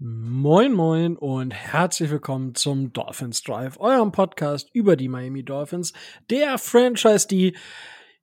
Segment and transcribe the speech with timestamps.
[0.00, 5.92] Moin Moin und herzlich willkommen zum Dolphins Drive, eurem Podcast über die Miami Dolphins,
[6.30, 7.56] der Franchise, die,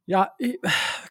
[0.05, 0.31] ja,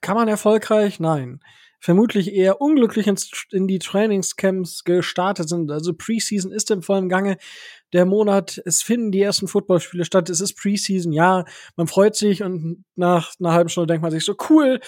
[0.00, 1.00] kann man erfolgreich?
[1.00, 1.40] Nein.
[1.80, 3.06] Vermutlich eher unglücklich
[3.50, 5.70] in die Trainingscamps gestartet sind.
[5.70, 7.36] Also Preseason ist im vollen Gange.
[7.94, 10.28] Der Monat, es finden die ersten Footballspiele statt.
[10.28, 11.44] Es ist Preseason, ja.
[11.76, 14.80] Man freut sich und nach einer halben Stunde denkt man sich so, cool,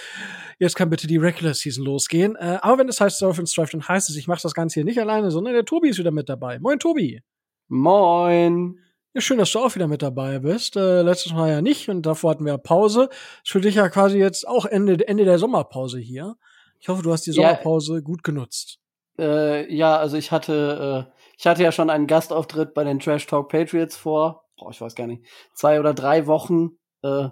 [0.59, 2.35] jetzt kann bitte die Regular Season losgehen.
[2.35, 4.83] Äh, aber wenn es heißt Dolphins Drive, dann heißt es, ich mache das Ganze hier
[4.83, 6.59] nicht alleine, sondern der Tobi ist wieder mit dabei.
[6.59, 7.21] Moin, Tobi.
[7.69, 8.77] Moin.
[9.13, 10.75] Ja, schön, dass du auch wieder mit dabei bist.
[10.75, 13.07] Äh, letztes Mal ja nicht und davor hatten wir Pause.
[13.41, 16.35] Ist für dich ja quasi jetzt auch Ende, Ende der Sommerpause hier.
[16.79, 18.79] Ich hoffe, du hast die Sommerpause ja, gut genutzt.
[19.17, 23.25] Äh, ja, also ich hatte, äh, ich hatte ja schon einen Gastauftritt bei den Trash
[23.27, 25.23] Talk Patriots vor, boah, ich weiß gar nicht,
[25.53, 26.77] zwei oder drei Wochen.
[27.03, 27.29] Äh,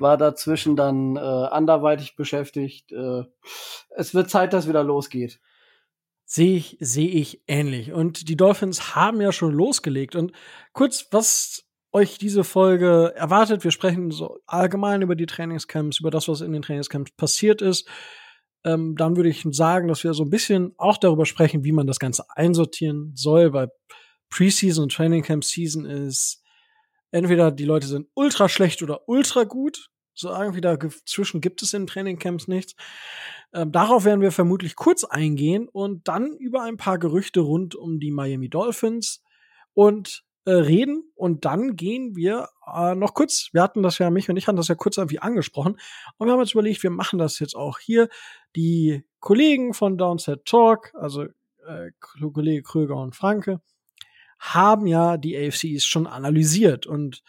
[0.00, 2.90] war dazwischen dann äh, anderweitig beschäftigt.
[2.90, 3.22] Äh,
[3.90, 5.40] es wird Zeit, dass wieder losgeht.
[6.24, 7.92] Sehe ich, sehe ich ähnlich.
[7.92, 10.16] Und die Dolphins haben ja schon losgelegt.
[10.16, 10.32] Und
[10.72, 13.62] kurz, was euch diese Folge erwartet.
[13.62, 17.88] Wir sprechen so allgemein über die Trainingscamps, über das, was in den Trainingscamps passiert ist.
[18.64, 21.86] Ähm, dann würde ich sagen, dass wir so ein bisschen auch darüber sprechen, wie man
[21.86, 23.70] das Ganze einsortieren soll, weil
[24.30, 26.42] Preseason und Trainingcamp Season ist
[27.10, 29.90] entweder die Leute sind ultra schlecht oder ultra gut.
[30.14, 32.74] So irgendwie dazwischen gibt es in Trainingcamps nichts.
[33.52, 38.00] Ähm, darauf werden wir vermutlich kurz eingehen und dann über ein paar Gerüchte rund um
[38.00, 39.22] die Miami Dolphins
[39.74, 41.10] und äh, reden.
[41.14, 44.56] Und dann gehen wir äh, noch kurz, wir hatten das ja, mich und ich hatten
[44.56, 45.78] das ja kurz irgendwie angesprochen.
[46.18, 48.08] Und wir haben uns überlegt, wir machen das jetzt auch hier.
[48.56, 53.60] Die Kollegen von Downset Talk, also äh, Kollege Kröger und Franke,
[54.38, 56.86] haben ja die AFCs schon analysiert.
[56.86, 57.22] Und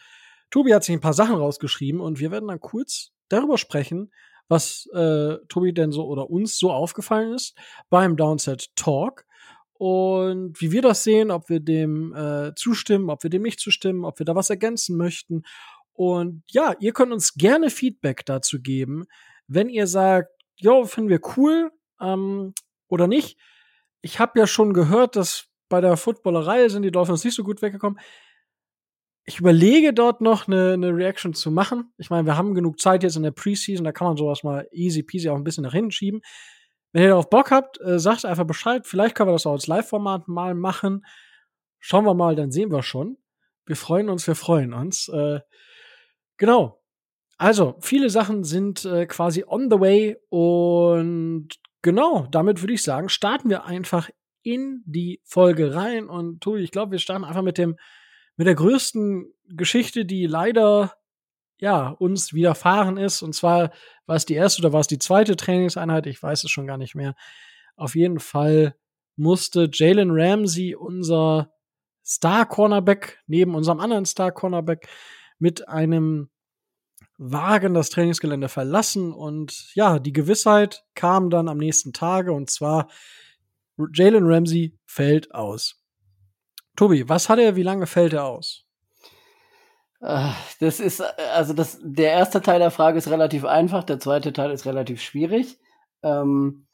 [0.50, 4.12] Tobi hat sich ein paar Sachen rausgeschrieben und wir werden dann kurz darüber sprechen,
[4.48, 7.56] was äh, Tobi denn so oder uns so aufgefallen ist
[7.90, 9.25] beim Downset Talk
[9.78, 14.04] und wie wir das sehen, ob wir dem äh, zustimmen, ob wir dem nicht zustimmen,
[14.04, 15.42] ob wir da was ergänzen möchten.
[15.92, 19.06] Und ja, ihr könnt uns gerne Feedback dazu geben,
[19.48, 21.70] wenn ihr sagt, jo, finden wir cool
[22.00, 22.52] ähm,
[22.88, 23.38] oder nicht.
[24.02, 27.62] Ich habe ja schon gehört, dass bei der Footballerei sind die Dolphins nicht so gut
[27.62, 27.98] weggekommen.
[29.24, 31.92] Ich überlege dort noch eine, eine Reaction zu machen.
[31.98, 34.68] Ich meine, wir haben genug Zeit jetzt in der Preseason, da kann man sowas mal
[34.70, 36.20] easy peasy auch ein bisschen nach hinten schieben.
[36.96, 38.86] Wenn ihr darauf Bock habt, äh, sagt einfach Bescheid.
[38.86, 41.04] Vielleicht können wir das auch als Live-Format mal machen.
[41.78, 43.18] Schauen wir mal, dann sehen wir schon.
[43.66, 45.08] Wir freuen uns, wir freuen uns.
[45.08, 45.40] Äh,
[46.38, 46.82] genau.
[47.36, 51.48] Also, viele Sachen sind äh, quasi on the way und
[51.82, 54.08] genau, damit würde ich sagen, starten wir einfach
[54.42, 56.08] in die Folge rein.
[56.08, 57.76] Und Tobi, ich glaube, wir starten einfach mit dem,
[58.36, 60.94] mit der größten Geschichte, die leider
[61.58, 63.22] ja, uns widerfahren ist.
[63.22, 63.70] Und zwar
[64.06, 66.78] war es die erste oder war es die zweite Trainingseinheit, ich weiß es schon gar
[66.78, 67.14] nicht mehr.
[67.76, 68.76] Auf jeden Fall
[69.16, 71.52] musste Jalen Ramsey, unser
[72.04, 74.88] Star-Cornerback, neben unserem anderen Star-Cornerback,
[75.38, 76.30] mit einem
[77.18, 79.12] Wagen das Trainingsgelände verlassen.
[79.12, 82.88] Und ja, die Gewissheit kam dann am nächsten Tage und zwar
[83.92, 85.82] Jalen Ramsey fällt aus.
[86.76, 88.65] Tobi, was hat er, wie lange fällt er aus?
[90.06, 90.30] Äh,
[90.60, 91.02] das ist,
[91.34, 95.02] also das, der erste Teil der Frage ist relativ einfach, der zweite Teil ist relativ
[95.02, 95.58] schwierig.
[96.02, 96.66] Ähm,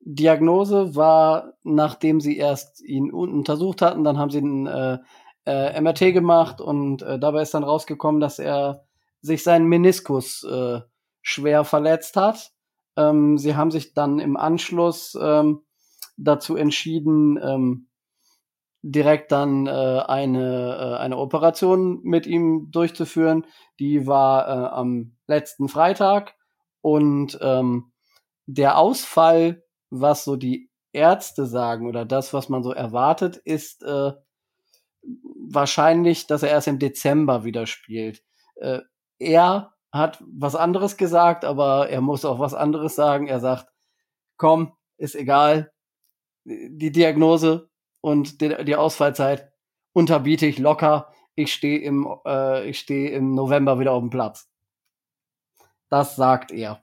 [0.00, 4.98] Diagnose war, nachdem sie erst ihn untersucht hatten, dann haben sie ein äh,
[5.46, 8.84] äh, MRT gemacht und äh, dabei ist dann rausgekommen, dass er
[9.20, 10.80] sich seinen Meniskus äh,
[11.20, 12.50] schwer verletzt hat.
[12.96, 15.60] Ähm, sie haben sich dann im Anschluss ähm,
[16.16, 17.86] dazu entschieden, ähm,
[18.82, 23.46] direkt dann äh, eine, äh, eine Operation mit ihm durchzuführen.
[23.78, 26.34] Die war äh, am letzten Freitag
[26.80, 27.92] und ähm,
[28.46, 34.12] der Ausfall, was so die Ärzte sagen oder das, was man so erwartet, ist äh,
[35.02, 38.22] wahrscheinlich, dass er erst im Dezember wieder spielt.
[38.56, 38.80] Äh,
[39.18, 43.26] er hat was anderes gesagt, aber er muss auch was anderes sagen.
[43.26, 43.66] Er sagt,
[44.36, 45.72] komm, ist egal,
[46.44, 47.69] die Diagnose
[48.00, 49.52] und die, die Ausfallzeit
[49.92, 51.12] unterbiete ich locker.
[51.34, 54.48] Ich stehe im, äh, ich stehe im November wieder auf dem Platz.
[55.88, 56.82] Das sagt er.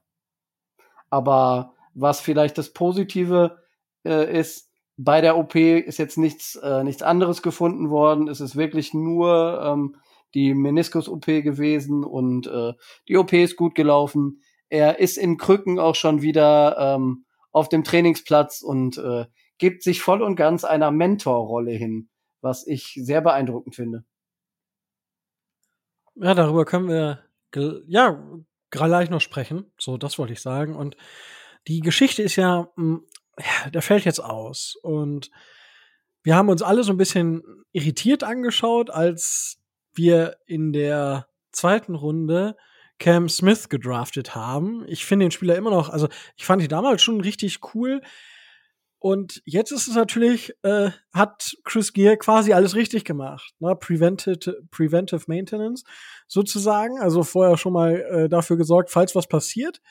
[1.09, 3.57] Aber was vielleicht das Positive
[4.05, 8.27] äh, ist, bei der OP ist jetzt nichts, äh, nichts anderes gefunden worden.
[8.27, 9.95] Es ist wirklich nur ähm,
[10.33, 12.73] die Meniskus-OP gewesen und äh,
[13.07, 14.41] die OP ist gut gelaufen.
[14.69, 19.25] Er ist in Krücken auch schon wieder ähm, auf dem Trainingsplatz und äh,
[19.57, 22.09] gibt sich voll und ganz einer Mentorrolle hin,
[22.41, 24.05] was ich sehr beeindruckend finde.
[26.15, 27.23] Ja, darüber können wir
[27.87, 28.23] ja
[28.69, 29.71] gleich noch sprechen.
[29.79, 30.75] So, das wollte ich sagen.
[30.75, 30.97] Und
[31.67, 33.05] die Geschichte ist ja, hm,
[33.39, 34.75] ja, der fällt jetzt aus.
[34.81, 35.29] Und
[36.23, 39.59] wir haben uns alle so ein bisschen irritiert angeschaut, als
[39.93, 42.55] wir in der zweiten Runde
[42.99, 44.83] Cam Smith gedraftet haben.
[44.87, 48.01] Ich finde den Spieler immer noch, also ich fand ihn damals schon richtig cool.
[48.99, 53.53] Und jetzt ist es natürlich, äh, hat Chris Gear quasi alles richtig gemacht.
[53.59, 53.75] Ne?
[53.75, 55.83] Prevented, preventive Maintenance
[56.27, 56.99] sozusagen.
[56.99, 59.81] Also vorher schon mal äh, dafür gesorgt, falls was passiert,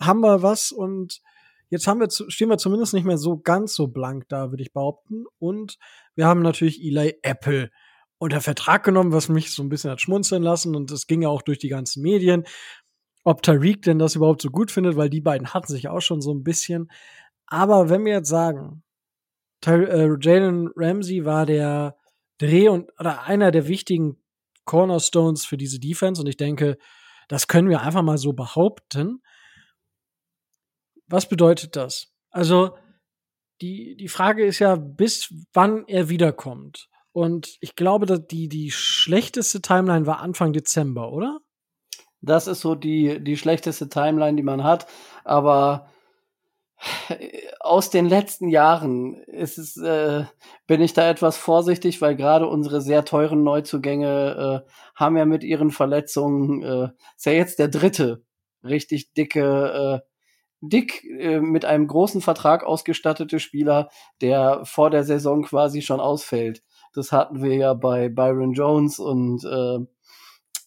[0.00, 1.22] haben wir was und
[1.68, 4.72] jetzt haben wir, stehen wir zumindest nicht mehr so ganz so blank da, würde ich
[4.72, 5.24] behaupten.
[5.38, 5.78] Und
[6.14, 7.70] wir haben natürlich Eli Apple
[8.18, 10.74] unter Vertrag genommen, was mich so ein bisschen hat schmunzeln lassen.
[10.74, 12.44] Und es ging ja auch durch die ganzen Medien,
[13.24, 16.20] ob Tariq denn das überhaupt so gut findet, weil die beiden hatten sich auch schon
[16.20, 16.90] so ein bisschen.
[17.46, 18.82] Aber wenn wir jetzt sagen,
[19.64, 21.96] äh, Jalen Ramsey war der
[22.38, 24.22] Dreh- und oder einer der wichtigen
[24.64, 26.76] Cornerstones für diese Defense und ich denke,
[27.28, 29.22] das können wir einfach mal so behaupten.
[31.06, 32.12] Was bedeutet das?
[32.30, 32.76] Also,
[33.60, 36.88] die, die Frage ist ja, bis wann er wiederkommt.
[37.12, 41.40] Und ich glaube, dass die, die schlechteste Timeline war Anfang Dezember, oder?
[42.20, 44.86] Das ist so die, die schlechteste Timeline, die man hat.
[45.24, 45.88] Aber
[47.60, 50.24] aus den letzten Jahren ist es, äh,
[50.66, 55.42] bin ich da etwas vorsichtig, weil gerade unsere sehr teuren Neuzugänge äh, haben ja mit
[55.42, 58.22] ihren Verletzungen, äh, ist ja jetzt der dritte
[58.62, 60.06] richtig dicke, äh,
[60.60, 63.88] dick äh, mit einem großen Vertrag ausgestattete Spieler,
[64.20, 66.62] der vor der Saison quasi schon ausfällt.
[66.94, 69.78] Das hatten wir ja bei Byron Jones und äh,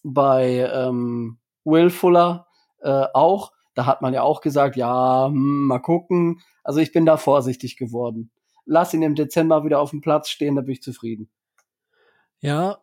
[0.02, 2.46] bei ähm, Will Fuller
[2.80, 6.40] äh, auch da hat man ja auch gesagt, ja, hm, mal gucken.
[6.64, 8.30] Also ich bin da vorsichtig geworden.
[8.66, 11.30] Lass ihn im Dezember wieder auf dem Platz stehen, da bin ich zufrieden.
[12.40, 12.78] Ja,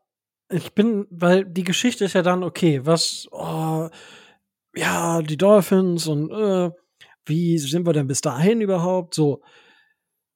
[0.50, 3.90] ich bin, weil die Geschichte ist ja dann, okay, was, oh,
[4.76, 6.72] ja, die Dolphins und äh,
[7.26, 9.14] wie sind wir denn bis dahin überhaupt?
[9.14, 9.42] So.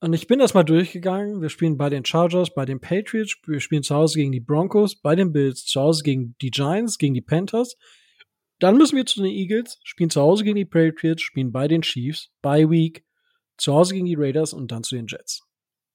[0.01, 1.42] Und ich bin das mal durchgegangen.
[1.42, 4.95] Wir spielen bei den Chargers, bei den Patriots, wir spielen zu Hause gegen die Broncos,
[4.95, 7.77] bei den Bills, zu Hause gegen die Giants, gegen die Panthers,
[8.62, 11.81] dann müssen wir zu den Eagles, spielen zu Hause gegen die Patriots, spielen bei den
[11.81, 13.04] Chiefs, bei Week,
[13.58, 15.42] zu Hause gegen die Raiders und dann zu den Jets.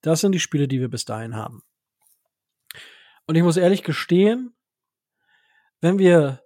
[0.03, 1.63] Das sind die Spiele, die wir bis dahin haben.
[3.27, 4.57] Und ich muss ehrlich gestehen,
[5.81, 6.43] wenn wir,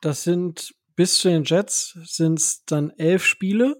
[0.00, 3.76] das sind bis zu den Jets, sind es dann elf Spiele.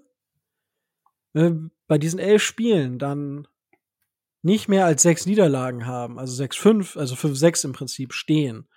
[1.33, 3.49] Wenn wir bei diesen elf Spielen dann
[4.43, 8.69] nicht mehr als sechs Niederlagen haben, also sechs, fünf, also fünf, sechs im Prinzip stehen,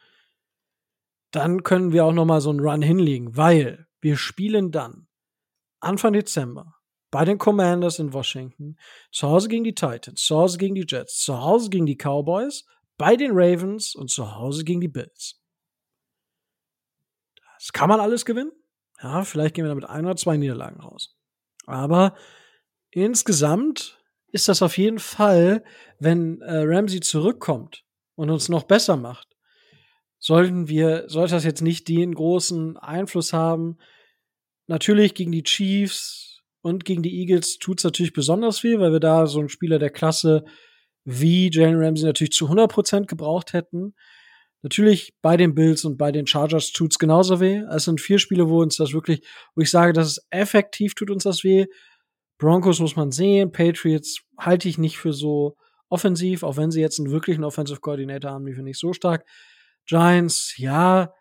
[1.32, 5.08] dann können wir auch noch mal so einen Run hinlegen, weil wir spielen dann
[5.80, 6.76] Anfang Dezember
[7.12, 8.78] bei den Commanders in Washington,
[9.12, 12.66] zu Hause gegen die Titans, zu Hause gegen die Jets, zu Hause gegen die Cowboys,
[12.98, 15.42] bei den Ravens und zu Hause gegen die Bills.
[17.58, 18.52] Das kann man alles gewinnen.
[19.02, 21.18] Ja, vielleicht gehen wir damit ein oder zwei Niederlagen raus.
[21.66, 22.16] Aber
[22.92, 24.00] insgesamt
[24.32, 25.64] ist das auf jeden Fall,
[26.00, 27.86] wenn äh, Ramsey zurückkommt
[28.16, 29.29] und uns noch besser macht,
[30.20, 33.78] sollten wir, sollte das jetzt nicht den großen Einfluss haben.
[34.68, 39.00] Natürlich gegen die Chiefs und gegen die Eagles tut es natürlich besonders viel, weil wir
[39.00, 40.44] da so einen Spieler der Klasse
[41.06, 43.96] wie Jalen Ramsey natürlich zu 100% gebraucht hätten.
[44.62, 47.64] Natürlich bei den Bills und bei den Chargers tut es genauso weh.
[47.72, 49.26] Es sind vier Spiele, wo uns das wirklich,
[49.56, 51.66] wo ich sage, dass es effektiv tut uns das weh.
[52.38, 55.56] Broncos muss man sehen, Patriots halte ich nicht für so
[55.88, 59.26] offensiv, auch wenn sie jetzt einen wirklichen Offensive Coordinator haben, die finde ich so stark.
[59.90, 61.14] Giants, ja.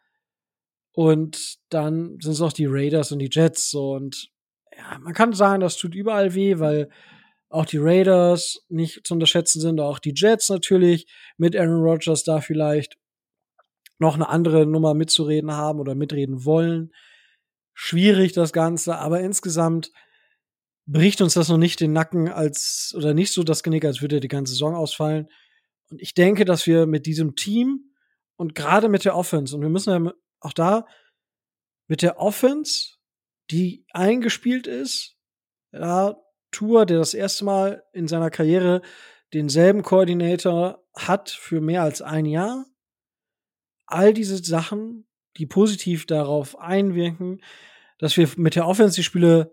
[0.92, 3.70] Und dann sind es noch die Raiders und die Jets.
[3.70, 3.92] So.
[3.92, 4.28] Und
[4.76, 6.90] ja, man kann sagen, das tut überall weh, weil
[7.48, 11.06] auch die Raiders nicht zu unterschätzen sind, auch die Jets natürlich
[11.38, 12.98] mit Aaron Rodgers da vielleicht
[13.98, 16.92] noch eine andere Nummer mitzureden haben oder mitreden wollen.
[17.72, 19.92] Schwierig das Ganze, aber insgesamt
[20.86, 24.20] bricht uns das noch nicht den Nacken als oder nicht so das Genick, als würde
[24.20, 25.28] die ganze Saison ausfallen.
[25.90, 27.87] Und ich denke, dass wir mit diesem Team
[28.38, 30.86] und gerade mit der Offense, und wir müssen ja auch da
[31.88, 32.94] mit der Offense,
[33.50, 35.16] die eingespielt ist,
[35.72, 36.16] ja,
[36.50, 38.80] Tour, der das erste Mal in seiner Karriere
[39.34, 42.64] denselben Koordinator hat für mehr als ein Jahr.
[43.86, 47.42] All diese Sachen, die positiv darauf einwirken,
[47.98, 49.52] dass wir mit der Offense die Spiele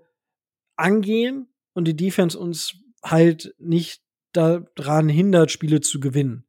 [0.78, 6.48] angehen und die Defense uns halt nicht daran hindert, Spiele zu gewinnen.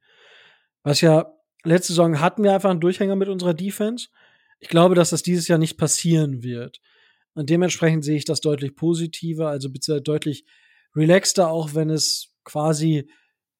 [0.83, 1.36] Was ja
[1.67, 4.09] letzte Saison hatten wir einfach einen Durchhänger mit unserer Defense.
[4.61, 6.81] Ich glaube, dass das dieses Jahr nicht passieren wird.
[7.35, 10.47] Und dementsprechend sehe ich das deutlich positiver, also bitte deutlich
[10.95, 13.11] relaxter, auch wenn es quasi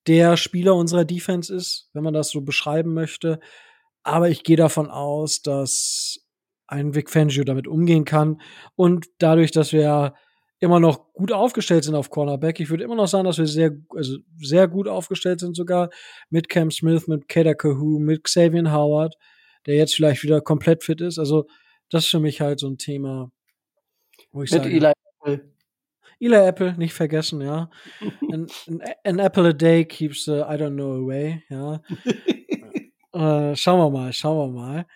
[0.07, 3.41] der Spieler unserer Defense ist, wenn man das so beschreiben möchte.
[4.03, 6.21] Aber ich gehe davon aus, dass
[6.69, 8.41] ein Vic Fangio damit umgehen kann.
[8.77, 10.15] Und dadurch, dass wir
[10.67, 12.61] immer noch gut aufgestellt sind auf Cornerback.
[12.61, 15.91] Ich würde immer noch sagen, dass wir sehr, also sehr gut aufgestellt sind sogar
[16.29, 19.17] mit Cam Smith, mit Kader Kahoo, mit Xavier Howard,
[19.67, 21.19] der jetzt vielleicht wieder komplett fit ist.
[21.19, 21.47] Also
[21.91, 23.31] das ist für mich halt so ein Thema,
[24.33, 25.53] wo ich mit sage, Eli Apple.
[26.19, 27.71] Eli Apple, nicht vergessen, ja.
[28.33, 28.47] an,
[29.05, 31.81] an, apple a day keeps the I don't know away, ja.
[33.13, 34.87] äh, schauen wir mal, schauen wir mal.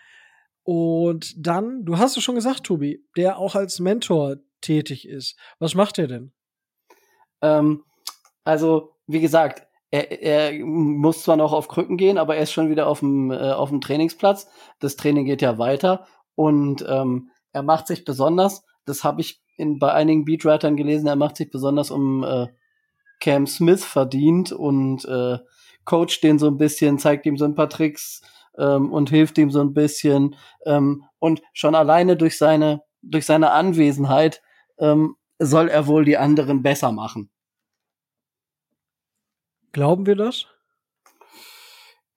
[0.63, 5.37] Und dann, du hast es schon gesagt, Tobi, der auch als Mentor tätig ist.
[5.59, 6.31] Was macht er denn?
[7.41, 7.83] Ähm,
[8.43, 12.69] also, wie gesagt, er, er muss zwar noch auf Krücken gehen, aber er ist schon
[12.69, 14.47] wieder auf dem, äh, auf dem Trainingsplatz.
[14.79, 19.79] Das Training geht ja weiter und ähm, er macht sich besonders, das habe ich in,
[19.79, 22.47] bei einigen Beatwritern gelesen, er macht sich besonders um äh,
[23.19, 25.37] Cam Smith verdient und äh,
[25.85, 28.21] coacht den so ein bisschen, zeigt ihm so ein paar Tricks
[28.57, 30.35] ähm, und hilft ihm so ein bisschen.
[30.65, 34.41] Ähm, und schon alleine durch seine, durch seine Anwesenheit
[34.81, 37.29] ähm, soll er wohl die anderen besser machen.
[39.71, 40.47] Glauben wir das?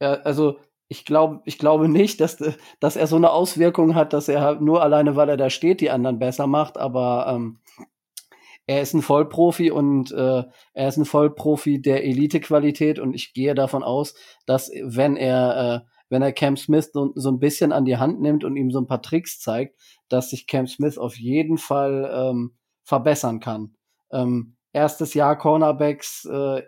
[0.01, 2.43] Ja, also ich glaube, ich glaube nicht, dass,
[2.81, 5.81] dass er so eine Auswirkung hat, dass er halt nur alleine, weil er da steht,
[5.81, 7.61] die anderen besser macht, aber ähm,
[8.67, 10.43] er ist ein Vollprofi und äh,
[10.73, 14.15] er ist ein Vollprofi der Elite-Qualität und ich gehe davon aus,
[14.47, 18.21] dass wenn er, äh, wenn er Cam Smith so, so ein bisschen an die Hand
[18.21, 22.11] nimmt und ihm so ein paar Tricks zeigt, dass sich Cam Smith auf jeden Fall
[22.15, 23.75] ähm, verbessern kann.
[24.13, 26.63] Ähm, erstes Jahr Cornerbacks, äh,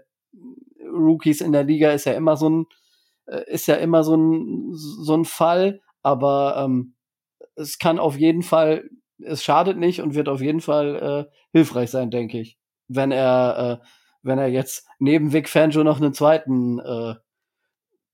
[0.92, 2.66] Rookies in der Liga ist ja immer so ein,
[3.26, 6.94] äh, ist ja immer so ein, so ein Fall, aber ähm,
[7.56, 8.88] es kann auf jeden Fall,
[9.18, 12.58] es schadet nicht und wird auf jeden Fall äh, hilfreich sein, denke ich.
[12.88, 13.86] Wenn er, äh,
[14.22, 17.14] wenn er jetzt neben Vic Fangio noch einen zweiten äh,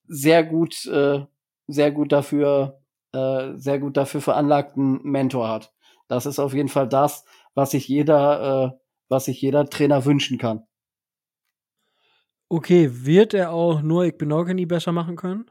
[0.07, 1.25] sehr gut, äh,
[1.67, 2.81] sehr gut dafür,
[3.13, 5.73] äh, sehr gut dafür veranlagten Mentor hat.
[6.09, 8.79] Das ist auf jeden Fall das, was sich jeder, äh,
[9.09, 10.67] was sich jeder Trainer wünschen kann.
[12.49, 15.51] Okay, wird er auch nur Igbenogany besser machen können?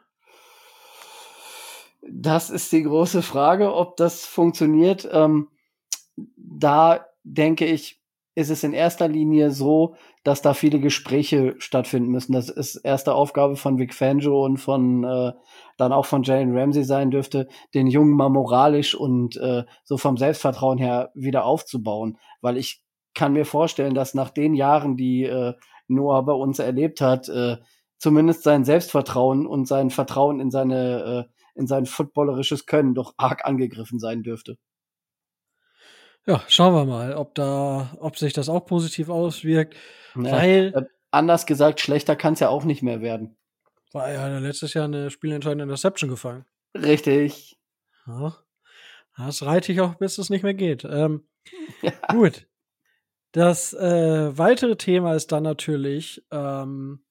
[2.08, 5.08] Das ist die große Frage, ob das funktioniert.
[5.12, 5.50] Ähm,
[6.36, 8.00] da denke ich,
[8.33, 12.33] ist es in erster Linie so, dass da viele Gespräche stattfinden müssen.
[12.33, 15.33] Das ist erste Aufgabe von Vic Fangio und von äh,
[15.77, 20.17] dann auch von Jalen Ramsey sein dürfte, den Jungen mal moralisch und äh, so vom
[20.17, 22.17] Selbstvertrauen her wieder aufzubauen.
[22.39, 22.81] Weil ich
[23.13, 25.53] kann mir vorstellen, dass nach den Jahren, die äh,
[25.88, 27.57] Noah bei uns erlebt hat, äh,
[27.97, 33.45] zumindest sein Selbstvertrauen und sein Vertrauen in seine äh, in sein footballerisches Können doch arg
[33.45, 34.57] angegriffen sein dürfte.
[36.27, 39.75] Ja, schauen wir mal, ob da, ob sich das auch positiv auswirkt.
[40.15, 43.37] Ja, weil äh, anders gesagt, schlechter kann es ja auch nicht mehr werden.
[43.91, 46.45] War ja letztes Jahr eine spielentscheidende Interception gefallen.
[46.75, 47.57] Richtig.
[48.07, 48.37] Ja,
[49.17, 50.85] das reite ich auch, bis es nicht mehr geht.
[50.85, 51.27] Ähm,
[51.81, 51.91] ja.
[52.09, 52.47] Gut.
[53.33, 57.03] Das äh, weitere Thema ist dann natürlich ähm,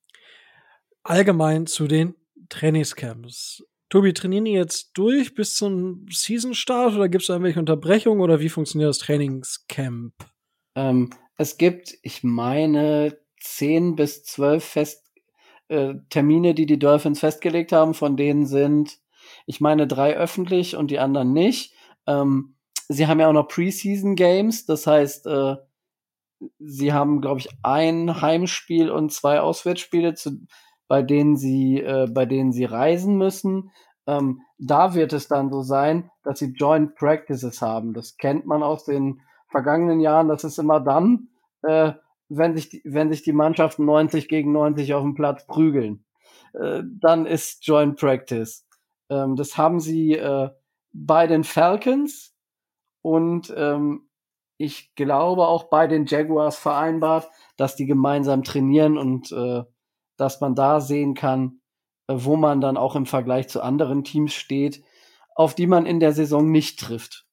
[1.03, 2.15] allgemein zu den
[2.49, 3.65] Trainingscamps.
[3.91, 8.49] Tobi, trainieren die jetzt durch bis zum Season-Start oder gibt es irgendwelche Unterbrechungen oder wie
[8.49, 10.15] funktioniert das Trainingscamp?
[10.77, 15.05] Ähm, es gibt, ich meine, zehn bis zwölf Fest
[15.69, 17.95] äh, Termine, die die Dolphins festgelegt haben.
[17.95, 18.99] Von denen sind,
[19.47, 21.75] ich meine, drei öffentlich und die anderen nicht.
[22.07, 22.55] Ähm,
[22.89, 25.57] sie haben ja auch noch Preseason Games, das heißt, äh,
[26.59, 30.47] sie haben, glaube ich, ein Heimspiel und zwei Auswärtsspiele zu,
[30.91, 33.71] bei denen sie, äh, bei denen sie reisen müssen.
[34.09, 37.95] Ähm, da wird es dann so sein, dass sie Joint Practices haben.
[37.95, 40.27] Das kennt man aus den vergangenen Jahren.
[40.27, 41.29] Das ist immer dann,
[41.63, 41.93] äh,
[42.29, 46.05] wenn sich die, wenn sich die Mannschaften 90 gegen 90 auf dem Platz prügeln.
[46.55, 48.67] Äh, dann ist Joint Practice.
[49.11, 50.51] Ähm, das haben sie äh,
[50.93, 52.35] bei den Falcons
[53.01, 54.09] und ähm,
[54.57, 59.63] ich glaube auch bei den Jaguars vereinbart, dass die gemeinsam trainieren und äh,
[60.21, 61.61] dass man da sehen kann,
[62.09, 64.83] äh, wo man dann auch im Vergleich zu anderen Teams steht,
[65.35, 67.27] auf die man in der Saison nicht trifft.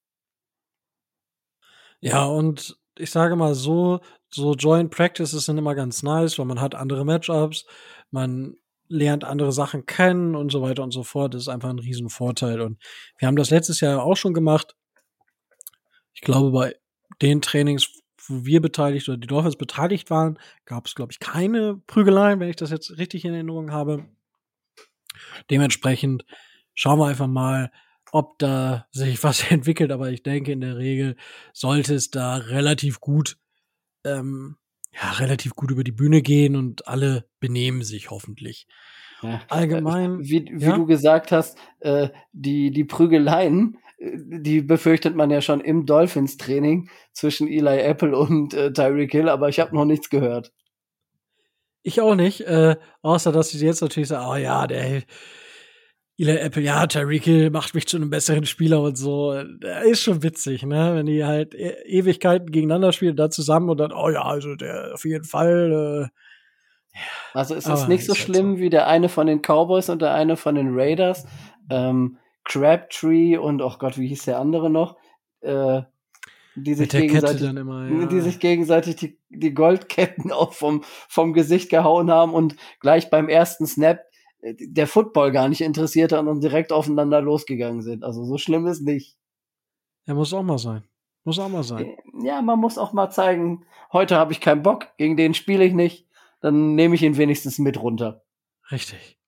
[2.00, 6.62] Ja, und ich sage mal so, so Joint Practices sind immer ganz nice, weil man
[6.62, 7.66] hat andere Matchups,
[8.12, 8.56] man
[8.88, 11.34] lernt andere Sachen kennen und so weiter und so fort.
[11.34, 12.62] Das ist einfach ein Riesenvorteil.
[12.62, 12.82] Und
[13.18, 14.76] wir haben das letztes Jahr auch schon gemacht.
[16.14, 16.76] Ich glaube, bei
[17.22, 17.92] den Trainings,
[18.30, 22.50] wo wir beteiligt oder die Dolphins beteiligt waren, gab es, glaube ich, keine Prügeleien, wenn
[22.50, 24.06] ich das jetzt richtig in Erinnerung habe.
[25.50, 26.26] Dementsprechend
[26.74, 27.72] schauen wir einfach mal,
[28.12, 31.16] ob da sich was entwickelt, aber ich denke, in der Regel
[31.54, 33.38] sollte es da relativ gut,
[34.04, 34.58] ähm,
[34.94, 38.68] ja, relativ gut über die Bühne gehen und alle benehmen sich hoffentlich.
[39.22, 39.42] Ja.
[39.50, 40.20] Allgemein.
[40.22, 40.76] Wie, wie ja?
[40.76, 47.48] du gesagt hast, äh, die, die Prügeleien, die befürchtet man ja schon im Dolphins-Training zwischen
[47.48, 50.52] Eli Apple und äh, Tyreek Hill, aber ich habe noch nichts gehört.
[51.82, 55.04] Ich auch nicht, äh, außer dass sie jetzt natürlich sagen, oh ja, der
[56.20, 59.42] Eli Apple, ja, Tyreek Hill macht mich zu einem besseren Spieler und so.
[59.44, 60.96] Der ist schon witzig, ne?
[60.96, 64.92] Wenn die halt e Ewigkeiten gegeneinander spielen, da zusammen und dann, oh ja, also der
[64.94, 66.10] auf jeden Fall.
[66.92, 66.98] Äh,
[67.34, 68.62] also es ist nicht so ist schlimm halt so.
[68.62, 71.28] wie der eine von den Cowboys und der eine von den Raiders.
[71.70, 74.98] Ähm, Crabtree und, oh Gott, wie hieß der andere noch?
[75.42, 75.82] Äh,
[76.56, 78.06] die sich gegenseitig, immer, ja.
[78.08, 83.30] die sich gegenseitig die, die Goldketten auch vom, vom Gesicht gehauen haben und gleich beim
[83.30, 84.00] ersten Snap
[84.42, 88.04] äh, der Football gar nicht interessiert hat und direkt aufeinander losgegangen sind.
[88.04, 89.18] Also so schlimm ist nicht.
[90.06, 90.84] Ja, muss auch mal sein.
[91.26, 91.86] Muss auch mal sein.
[91.86, 95.66] Äh, ja, man muss auch mal zeigen, heute habe ich keinen Bock, gegen den spiele
[95.66, 96.08] ich nicht,
[96.40, 98.24] dann nehme ich ihn wenigstens mit runter.
[98.72, 99.20] Richtig.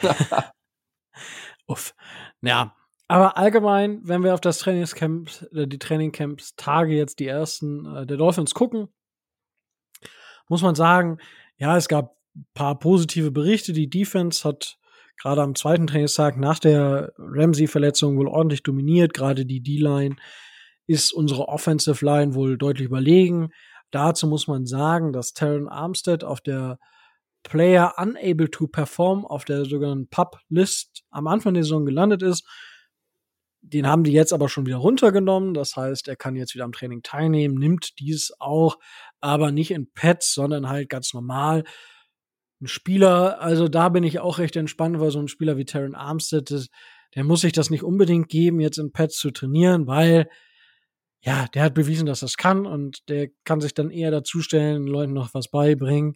[1.66, 1.94] Uff.
[2.42, 2.74] Ja,
[3.12, 8.06] aber allgemein, wenn wir auf das Trainingscamp, äh, die Trainingcamps Tage jetzt die ersten äh,
[8.06, 8.88] der Dolphins gucken,
[10.48, 11.18] muss man sagen,
[11.58, 13.74] ja, es gab ein paar positive Berichte.
[13.74, 14.78] Die Defense hat
[15.20, 19.12] gerade am zweiten Trainingstag nach der Ramsey-Verletzung wohl ordentlich dominiert.
[19.12, 20.16] Gerade die D-Line
[20.86, 23.50] ist unsere Offensive Line wohl deutlich überlegen.
[23.90, 26.78] Dazu muss man sagen, dass Terran Armstead auf der
[27.42, 32.46] Player unable to perform auf der sogenannten Pub-List am Anfang der Saison gelandet ist.
[33.60, 35.54] Den haben die jetzt aber schon wieder runtergenommen.
[35.54, 38.78] Das heißt, er kann jetzt wieder am Training teilnehmen, nimmt dies auch,
[39.20, 41.64] aber nicht in Pets, sondern halt ganz normal.
[42.60, 45.94] Ein Spieler, also da bin ich auch recht entspannt, weil so ein Spieler wie Terran
[45.94, 46.68] Armstead, das,
[47.14, 50.28] der muss sich das nicht unbedingt geben, jetzt in Pets zu trainieren, weil
[51.24, 55.12] ja, der hat bewiesen, dass das kann und der kann sich dann eher dazustellen, Leuten
[55.12, 56.14] noch was beibringen.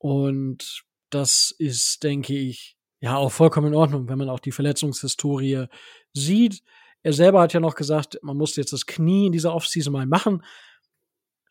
[0.00, 5.66] Und das ist, denke ich, ja auch vollkommen in Ordnung, wenn man auch die Verletzungshistorie
[6.14, 6.62] sieht.
[7.02, 10.06] Er selber hat ja noch gesagt, man musste jetzt das Knie in dieser Offseason mal
[10.06, 10.42] machen.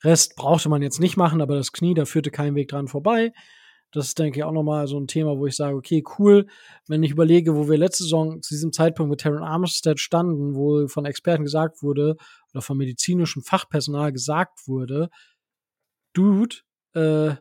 [0.03, 3.34] Rest brauchte man jetzt nicht machen, aber das Knie, da führte kein Weg dran vorbei.
[3.91, 6.48] Das ist, denke ich, auch nochmal so ein Thema, wo ich sage, okay, cool.
[6.88, 10.88] Wenn ich überlege, wo wir letzte Saison zu diesem Zeitpunkt mit Terran Armstead standen, wo
[10.88, 12.15] von Experten gesagt wurde,
[12.52, 15.10] oder von medizinischem Fachpersonal gesagt wurde,
[16.13, 16.58] Dude,
[16.93, 17.36] äh,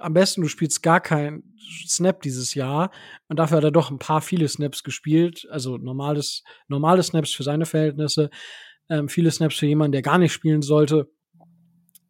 [0.00, 1.56] am besten du spielst gar keinen
[1.86, 2.90] Snap dieses Jahr.
[3.28, 5.46] Und dafür hat er doch ein paar viele Snaps gespielt.
[5.50, 8.30] Also normales, normale Snaps für seine Verhältnisse.
[8.88, 11.10] Ähm, viele Snaps für jemanden, der gar nicht spielen sollte.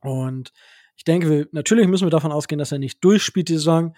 [0.01, 0.53] Und
[0.97, 3.95] ich denke, wir, natürlich müssen wir davon ausgehen, dass er nicht durchspielt die Saison,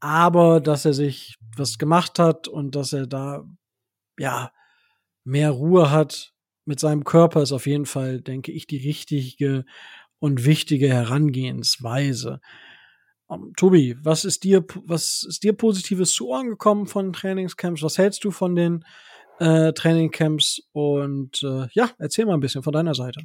[0.00, 3.44] aber dass er sich was gemacht hat und dass er da,
[4.18, 4.52] ja,
[5.24, 6.32] mehr Ruhe hat
[6.64, 9.64] mit seinem Körper ist auf jeden Fall, denke ich, die richtige
[10.18, 12.40] und wichtige Herangehensweise.
[13.32, 17.82] Um, ähm, Tobi, was ist dir, was ist dir Positives zu Ohren gekommen von Trainingscamps?
[17.82, 18.84] Was hältst du von den
[19.38, 20.62] äh, Trainingcamps?
[20.72, 23.20] Und äh, ja, erzähl mal ein bisschen von deiner Seite.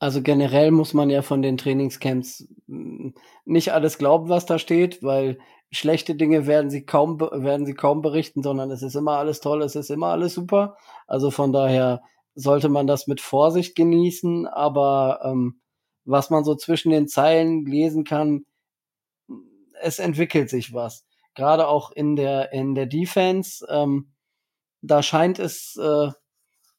[0.00, 5.02] Also generell muss man ja von den Trainingscamps hm, nicht alles glauben, was da steht,
[5.02, 5.38] weil
[5.70, 9.62] schlechte Dinge werden sie kaum werden sie kaum berichten, sondern es ist immer alles toll,
[9.62, 10.76] es ist immer alles super.
[11.06, 12.02] Also von daher
[12.34, 15.60] sollte man das mit Vorsicht genießen, aber ähm,
[16.04, 18.44] was man so zwischen den Zeilen lesen kann,
[19.80, 21.06] es entwickelt sich was.
[21.34, 24.12] Gerade auch in der, in der Defense, ähm,
[24.80, 26.10] da scheint es äh,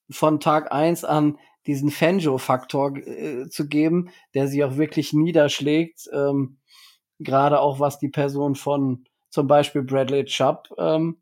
[0.10, 6.10] von Tag eins an diesen Fangio-Faktor äh, zu geben, der sich auch wirklich niederschlägt.
[6.12, 6.58] Ähm,
[7.20, 11.22] Gerade auch was die Person von zum Beispiel Bradley Chubb ähm,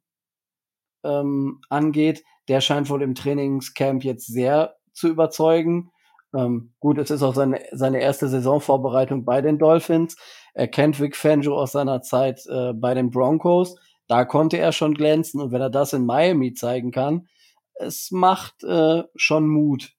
[1.03, 2.23] ähm, angeht.
[2.47, 5.91] Der scheint wohl im Trainingscamp jetzt sehr zu überzeugen.
[6.33, 10.17] Ähm, gut, es ist auch seine, seine erste Saisonvorbereitung bei den Dolphins.
[10.57, 13.75] Er kennt Vic Fangio aus seiner Zeit äh, bei den Broncos.
[14.07, 17.27] Da konnte er schon glänzen und wenn er das in Miami zeigen kann,
[17.75, 19.93] es macht äh, schon Mut.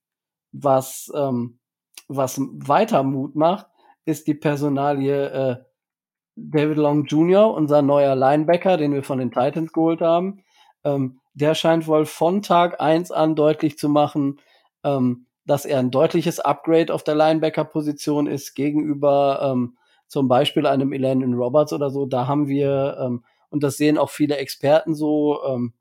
[0.51, 1.61] Was, ähm,
[2.09, 3.69] was weiter Mut macht,
[4.05, 5.57] ist die Personalie äh,
[6.35, 10.43] David Long Jr., unser neuer Linebacker, den wir von den Titans geholt haben.
[10.83, 14.41] Ähm, der scheint wohl von Tag eins an deutlich zu machen,
[14.83, 20.93] ähm, dass er ein deutliches Upgrade auf der Linebacker-Position ist gegenüber ähm, zum Beispiel einem
[20.93, 22.07] Elandon Roberts oder so.
[22.07, 25.75] Da haben wir, ähm, und das sehen auch viele Experten so, ähm,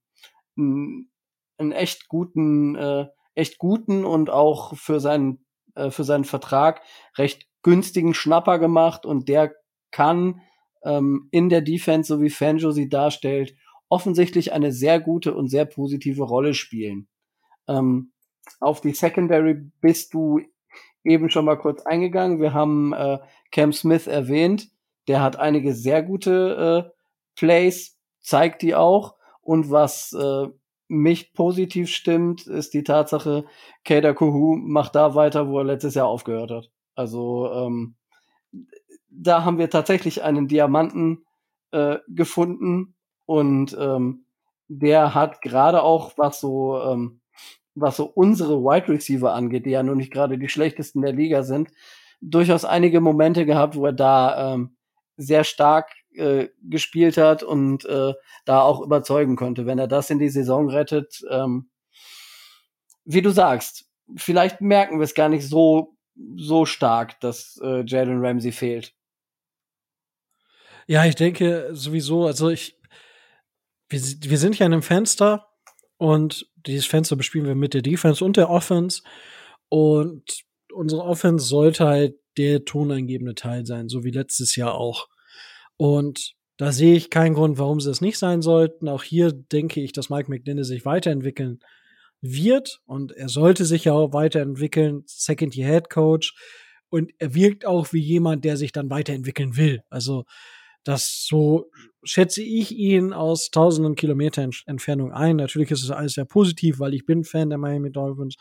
[0.58, 6.82] einen echt guten, äh, echt guten und auch für seinen, äh, für seinen Vertrag
[7.18, 9.56] recht günstigen Schnapper gemacht und der
[9.92, 10.42] kann
[10.84, 13.56] ähm, in der Defense, so wie Fanjo sie darstellt,
[13.90, 17.08] offensichtlich eine sehr gute und sehr positive Rolle spielen.
[17.68, 18.12] Ähm,
[18.60, 20.42] auf die Secondary bist du
[21.08, 22.40] eben schon mal kurz eingegangen.
[22.40, 23.20] Wir haben äh,
[23.52, 24.70] Cam Smith erwähnt.
[25.08, 26.92] Der hat einige sehr gute äh,
[27.36, 29.16] Plays, zeigt die auch.
[29.42, 30.48] Und was äh,
[30.90, 33.46] mich positiv stimmt, ist die Tatsache,
[33.86, 36.70] Kader Kuhu macht da weiter, wo er letztes Jahr aufgehört hat.
[36.96, 37.96] Also ähm,
[39.10, 41.26] da haben wir tatsächlich einen Diamanten
[41.72, 44.26] äh, gefunden und ähm,
[44.68, 47.22] der hat gerade auch was so ähm,
[47.80, 51.44] was so unsere Wide Receiver angeht, die ja nur nicht gerade die schlechtesten der Liga
[51.44, 51.70] sind,
[52.22, 54.78] durchaus einige Momente gehabt, wo er da ähm,
[55.16, 58.14] sehr stark äh, gespielt hat und äh,
[58.46, 59.66] da auch überzeugen konnte.
[59.66, 61.70] Wenn er das in die Saison rettet, ähm,
[63.06, 63.86] wie du sagst,
[64.16, 65.98] vielleicht merken wir es gar nicht so
[66.36, 68.96] so stark, dass äh, Jalen Ramsey fehlt.
[70.88, 72.80] Ja, ich denke sowieso, also ich,
[73.88, 75.48] wir, wir sind ja in einem Fenster
[75.98, 79.02] und dieses Fenster bespielen wir mit der Defense und der Offense
[79.70, 85.08] und unsere Offense sollte halt der tonangebende Teil sein, so wie letztes Jahr auch.
[85.76, 88.88] Und da sehe ich keinen Grund, warum sie es nicht sein sollten.
[88.88, 91.60] Auch hier denke ich, dass Mike McDaniel sich weiterentwickeln
[92.22, 96.34] wird und er sollte sich ja auch weiterentwickeln, Second Year Head Coach
[96.90, 99.84] und er wirkt auch wie jemand, der sich dann weiterentwickeln will.
[99.90, 100.26] Also
[100.88, 101.70] das so
[102.04, 105.36] schätze ich ihn aus tausenden Kilometern Entfernung ein.
[105.36, 108.36] Natürlich ist es alles sehr positiv, weil ich bin Fan der Miami Dolphins.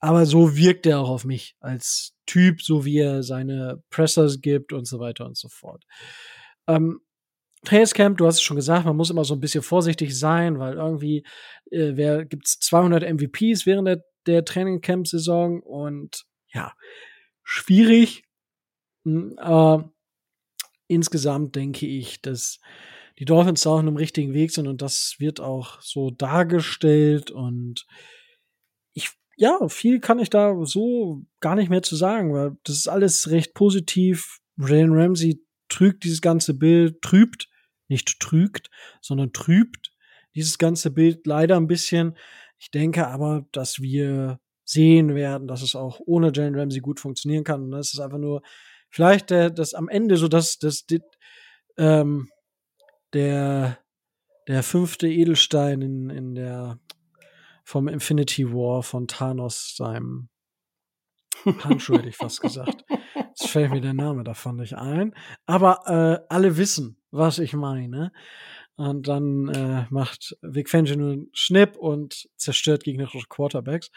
[0.00, 4.72] Aber so wirkt er auch auf mich als Typ, so wie er seine Pressers gibt
[4.72, 5.84] und so weiter und so fort.
[6.66, 7.00] Ähm,
[7.64, 10.74] Trainingscamp, du hast es schon gesagt, man muss immer so ein bisschen vorsichtig sein, weil
[10.74, 11.24] irgendwie
[11.70, 16.72] äh, wer gibt's 200 MVPs während der, der Trainingcamp-Saison und ja,
[17.42, 18.24] schwierig.
[19.04, 19.78] Hm, äh,
[20.88, 22.60] insgesamt denke ich, dass
[23.18, 27.86] die Dolphins da auf einem richtigen Weg sind und das wird auch so dargestellt und
[28.92, 32.88] ich ja, viel kann ich da so gar nicht mehr zu sagen, weil das ist
[32.88, 34.40] alles recht positiv.
[34.56, 37.48] Jalen Ramsey trügt dieses ganze Bild, trübt,
[37.88, 38.70] nicht trügt,
[39.00, 39.92] sondern trübt
[40.34, 42.16] dieses ganze Bild leider ein bisschen.
[42.58, 47.44] Ich denke aber, dass wir sehen werden, dass es auch ohne Jalen Ramsey gut funktionieren
[47.44, 47.62] kann.
[47.62, 48.42] Und das ist einfach nur
[48.90, 50.84] vielleicht der, das am Ende so, dass das,
[51.78, 52.30] ähm,
[53.12, 53.78] der,
[54.48, 56.78] der fünfte Edelstein in, in der
[57.64, 60.28] vom Infinity War von Thanos seinem
[61.44, 62.84] Handschuh hätte ich fast gesagt.
[63.14, 65.14] Jetzt fällt mir der Name davon nicht ein.
[65.46, 68.12] Aber äh, alle wissen, was ich meine.
[68.76, 73.90] Und dann äh, macht Vic Fangio einen Schnipp und zerstört gegnerische Quarterbacks.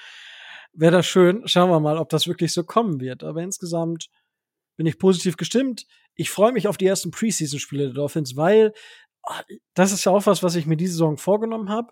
[0.73, 1.47] Wäre das schön.
[1.47, 3.23] Schauen wir mal, ob das wirklich so kommen wird.
[3.23, 4.09] Aber insgesamt
[4.79, 5.85] bin ich positiv gestimmt.
[6.15, 8.71] Ich freue mich auf die ersten Preseason-Spiele der Dolphins, weil
[9.23, 9.41] ah,
[9.73, 11.91] das ist ja auch was, was ich mir diese Saison vorgenommen habe,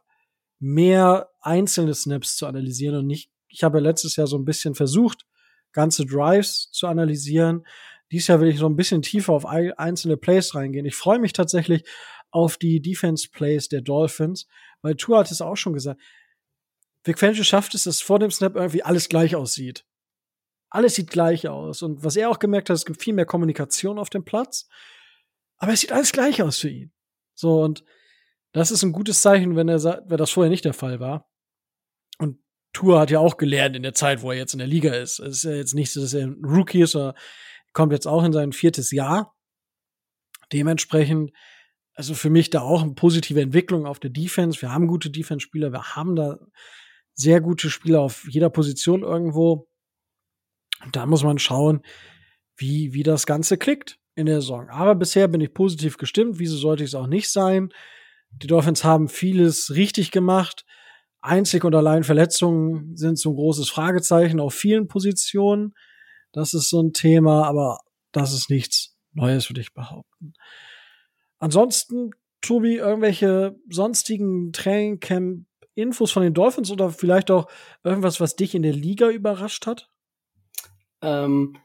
[0.57, 3.29] mehr einzelne Snaps zu analysieren und nicht.
[3.49, 5.25] Ich habe ja letztes Jahr so ein bisschen versucht,
[5.73, 7.67] ganze Drives zu analysieren.
[8.09, 10.85] Dies Jahr will ich so ein bisschen tiefer auf einzelne Plays reingehen.
[10.85, 11.83] Ich freue mich tatsächlich
[12.31, 14.47] auf die Defense Plays der Dolphins,
[14.81, 16.01] weil Tour hat es auch schon gesagt.
[17.03, 19.83] Vic Fangio schafft es, dass vor dem Snap irgendwie alles gleich aussieht
[20.69, 21.81] alles sieht gleich aus.
[21.81, 24.67] Und was er auch gemerkt hat, es gibt viel mehr Kommunikation auf dem Platz.
[25.57, 26.91] Aber es sieht alles gleich aus für ihn.
[27.33, 27.83] So, und
[28.51, 31.29] das ist ein gutes Zeichen, wenn er sagt, wenn das vorher nicht der Fall war.
[32.17, 32.39] Und
[32.73, 35.19] Tour hat ja auch gelernt in der Zeit, wo er jetzt in der Liga ist.
[35.19, 37.15] Es ist ja jetzt nicht so, dass er ein Rookie ist, er
[37.73, 39.35] kommt jetzt auch in sein viertes Jahr.
[40.51, 41.31] Dementsprechend,
[41.93, 44.61] also für mich da auch eine positive Entwicklung auf der Defense.
[44.61, 46.39] Wir haben gute Defense-Spieler, wir haben da
[47.13, 49.67] sehr gute Spieler auf jeder Position irgendwo.
[50.83, 51.81] Und da muss man schauen,
[52.55, 54.69] wie, wie das Ganze klickt in der Saison.
[54.69, 56.39] Aber bisher bin ich positiv gestimmt.
[56.39, 57.69] Wieso sollte ich es auch nicht sein?
[58.31, 60.65] Die Dolphins haben vieles richtig gemacht.
[61.21, 65.73] Einzig und allein Verletzungen sind so ein großes Fragezeichen auf vielen Positionen.
[66.31, 67.79] Das ist so ein Thema, aber
[68.11, 70.33] das ist nichts Neues, würde ich behaupten.
[71.39, 72.11] Ansonsten,
[72.41, 77.47] Tobi, irgendwelche sonstigen Trainingcamp-Infos von den Dolphins oder vielleicht auch
[77.83, 79.89] irgendwas, was dich in der Liga überrascht hat?
[81.01, 81.57] Ähm,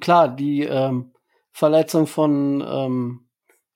[0.00, 1.12] klar, die ähm,
[1.52, 3.28] Verletzung von, ähm,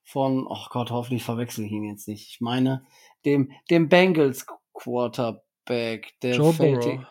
[0.02, 2.28] von, oh Gott, hoffentlich verwechsel ich ihn jetzt nicht.
[2.28, 2.84] Ich meine,
[3.24, 7.06] dem, dem Bengals Quarterback, der Joe fällt ja,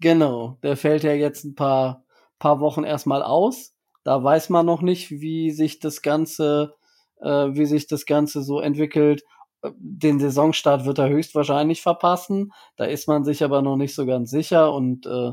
[0.00, 2.04] genau, der fällt ja jetzt ein paar,
[2.38, 3.74] paar Wochen erstmal aus.
[4.04, 6.74] Da weiß man noch nicht, wie sich das Ganze,
[7.20, 9.22] äh, wie sich das Ganze so entwickelt.
[9.78, 12.52] Den Saisonstart wird er höchstwahrscheinlich verpassen.
[12.76, 15.32] Da ist man sich aber noch nicht so ganz sicher und äh,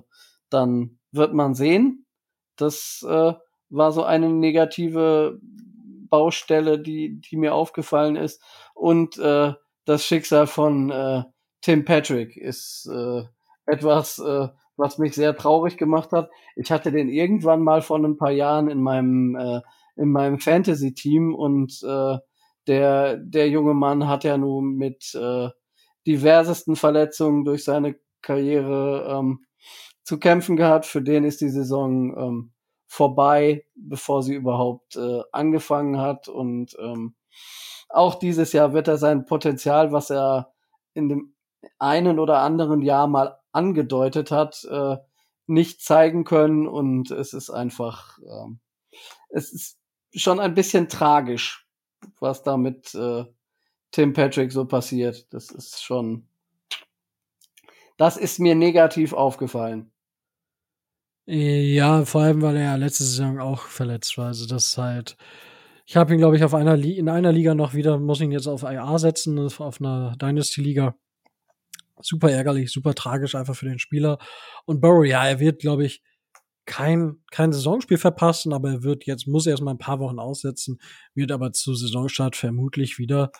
[0.50, 2.06] dann wird man sehen.
[2.56, 3.34] Das äh,
[3.69, 5.39] war so eine negative
[6.10, 8.43] Baustelle, die, die mir aufgefallen ist.
[8.74, 9.54] Und äh,
[9.86, 11.24] das Schicksal von äh,
[11.62, 13.24] Tim Patrick ist äh,
[13.65, 14.47] etwas, äh,
[14.78, 16.30] was mich sehr traurig gemacht hat.
[16.56, 19.62] Ich hatte den irgendwann mal vor ein paar Jahren in meinem äh,
[19.95, 22.17] in meinem Fantasy-Team und äh,
[22.67, 25.50] der der junge Mann hat ja nun mit äh,
[26.08, 29.45] diversesten Verletzungen durch seine Karriere ähm,
[30.04, 30.86] zu kämpfen gehabt.
[30.86, 32.52] Für den ist die Saison ähm,
[32.88, 36.28] vorbei, bevor sie überhaupt äh, angefangen hat.
[36.28, 37.16] Und ähm,
[37.90, 40.54] auch dieses Jahr wird er sein Potenzial, was er
[40.94, 41.34] in dem
[41.80, 44.98] einen oder anderen Jahr mal angedeutet hat, äh,
[45.48, 46.68] nicht zeigen können.
[46.68, 48.96] Und es ist einfach, äh,
[49.30, 49.80] es ist
[50.14, 51.68] schon ein bisschen tragisch,
[52.20, 53.26] was da mit äh,
[53.92, 55.32] Tim Patrick so passiert.
[55.34, 56.28] Das ist schon,
[57.98, 59.90] das ist mir negativ aufgefallen.
[61.34, 64.28] Ja, vor allem, weil er ja letzte Saison auch verletzt war.
[64.28, 65.15] Also das ist halt.
[65.86, 68.48] Ich habe ihn, glaube ich, auf einer in einer Liga noch wieder, muss ihn jetzt
[68.48, 70.94] auf IA setzen, auf einer Dynasty-Liga.
[72.02, 74.17] Super ärgerlich, super tragisch einfach für den Spieler.
[74.65, 76.02] Und Burrow, ja, er wird, glaube ich,
[76.65, 80.80] kein, kein Saisonspiel verpassen, aber er wird jetzt, muss erst mal ein paar Wochen aussetzen,
[81.15, 83.32] wird aber zu Saisonstart vermutlich wieder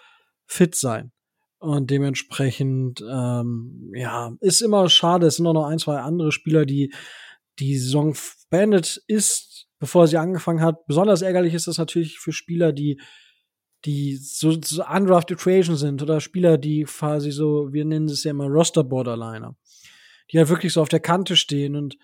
[0.47, 1.12] fit sein.
[1.60, 5.27] Und dementsprechend, ähm, ja, ist immer schade.
[5.27, 6.93] Es sind auch noch ein, zwei andere Spieler, die
[7.62, 8.15] die Saison
[8.50, 10.86] beendet ist, bevor sie angefangen hat.
[10.88, 13.00] Besonders ärgerlich ist das natürlich für Spieler, die
[13.86, 18.32] die so, so undrafted Creation sind oder Spieler, die quasi so, wir nennen es ja
[18.32, 19.56] immer Roster Borderliner,
[20.32, 21.97] die halt wirklich so auf der Kante stehen und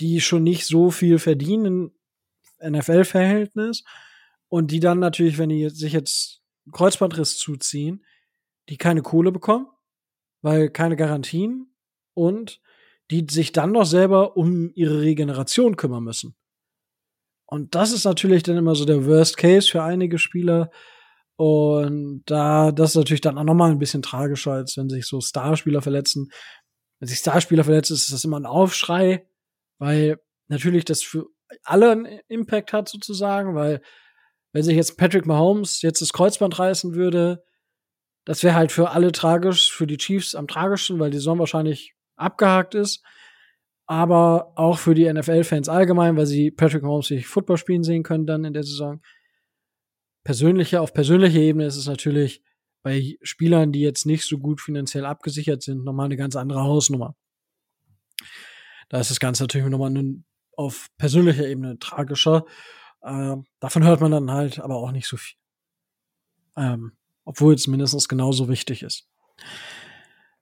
[0.00, 1.92] die schon nicht so viel verdienen
[2.60, 3.84] im NFL-Verhältnis
[4.48, 6.40] und die dann natürlich, wenn die sich jetzt
[6.72, 8.04] Kreuzbandriss zuziehen,
[8.68, 9.66] die keine Kohle bekommen,
[10.40, 11.74] weil keine Garantien
[12.14, 12.60] und
[13.10, 16.36] die sich dann noch selber um ihre Regeneration kümmern müssen.
[17.46, 20.70] Und das ist natürlich dann immer so der Worst Case für einige Spieler.
[21.36, 25.20] Und da, das ist natürlich dann auch nochmal ein bisschen tragischer, als wenn sich so
[25.20, 26.30] Starspieler verletzen.
[27.00, 29.28] Wenn sich Starspieler verletzen, ist das immer ein Aufschrei,
[29.78, 31.26] weil natürlich das für
[31.64, 33.82] alle einen Impact hat sozusagen, weil
[34.52, 37.44] wenn sich jetzt Patrick Mahomes jetzt das Kreuzband reißen würde,
[38.24, 41.93] das wäre halt für alle tragisch, für die Chiefs am tragischsten, weil die Saison wahrscheinlich
[42.16, 43.02] abgehakt ist.
[43.86, 48.26] Aber auch für die NFL-Fans allgemein, weil sie Patrick Mahomes sich Football spielen sehen können
[48.26, 49.02] dann in der Saison.
[50.24, 52.42] Persönlicher, auf persönlicher Ebene ist es natürlich
[52.82, 57.14] bei Spielern, die jetzt nicht so gut finanziell abgesichert sind, nochmal eine ganz andere Hausnummer.
[58.88, 59.92] Da ist das Ganze natürlich nochmal
[60.56, 62.44] auf persönlicher Ebene tragischer.
[63.02, 65.36] Äh, davon hört man dann halt aber auch nicht so viel.
[66.56, 66.92] Ähm,
[67.24, 69.08] obwohl es mindestens genauso wichtig ist.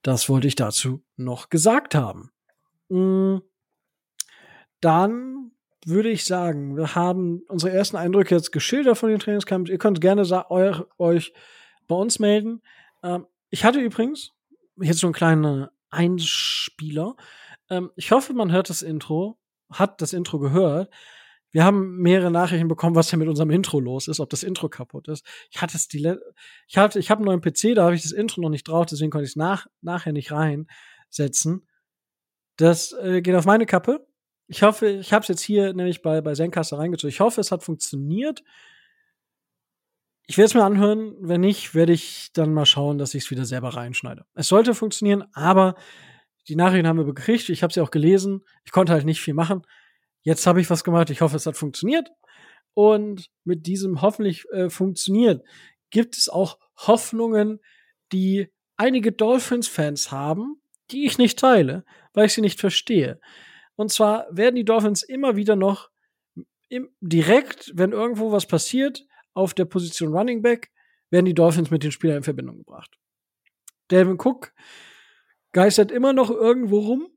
[0.02, 2.30] Das wollte ich dazu noch gesagt haben.
[2.88, 3.38] Mm,
[4.80, 5.52] dann
[5.84, 9.70] würde ich sagen, wir haben unsere ersten Eindrücke jetzt geschildert von den Trainingscamps.
[9.70, 10.24] Ihr könnt gerne
[10.98, 11.32] euch
[11.88, 12.62] bei uns melden.
[13.02, 14.32] Ähm, ich hatte übrigens
[14.80, 17.16] jetzt so einen kleinen Einspieler.
[17.70, 19.38] Ähm, ich hoffe, man hört das Intro,
[19.70, 20.92] hat das Intro gehört.
[21.52, 24.70] Wir haben mehrere Nachrichten bekommen, was denn mit unserem Intro los ist, ob das Intro
[24.70, 25.24] kaputt ist.
[25.50, 26.16] Ich hatte es die,
[26.66, 28.86] ich hatte, ich habe einen neuen PC, da habe ich das Intro noch nicht drauf,
[28.86, 31.68] deswegen konnte ich es nach, nachher nicht reinsetzen.
[32.56, 34.06] Das äh, geht auf meine Kappe.
[34.46, 37.10] Ich hoffe, ich habe es jetzt hier nämlich bei bei Zencaster reingezogen.
[37.10, 38.42] Ich hoffe, es hat funktioniert.
[40.26, 41.14] Ich werde es mir anhören.
[41.20, 44.24] Wenn nicht, werde ich dann mal schauen, dass ich es wieder selber reinschneide.
[44.34, 45.74] Es sollte funktionieren, aber
[46.48, 47.50] die Nachrichten haben wir gekriegt.
[47.50, 48.42] Ich habe sie auch gelesen.
[48.64, 49.62] Ich konnte halt nicht viel machen
[50.22, 52.10] jetzt habe ich was gemacht, ich hoffe, es hat funktioniert.
[52.74, 55.44] Und mit diesem hoffentlich äh, funktioniert,
[55.90, 57.60] gibt es auch Hoffnungen,
[58.12, 63.20] die einige Dolphins-Fans haben, die ich nicht teile, weil ich sie nicht verstehe.
[63.76, 65.90] Und zwar werden die Dolphins immer wieder noch
[66.68, 70.70] im, direkt, wenn irgendwo was passiert, auf der Position Running Back,
[71.10, 72.98] werden die Dolphins mit den Spielern in Verbindung gebracht.
[73.90, 74.52] Delvin Cook
[75.52, 77.11] geistert immer noch irgendwo rum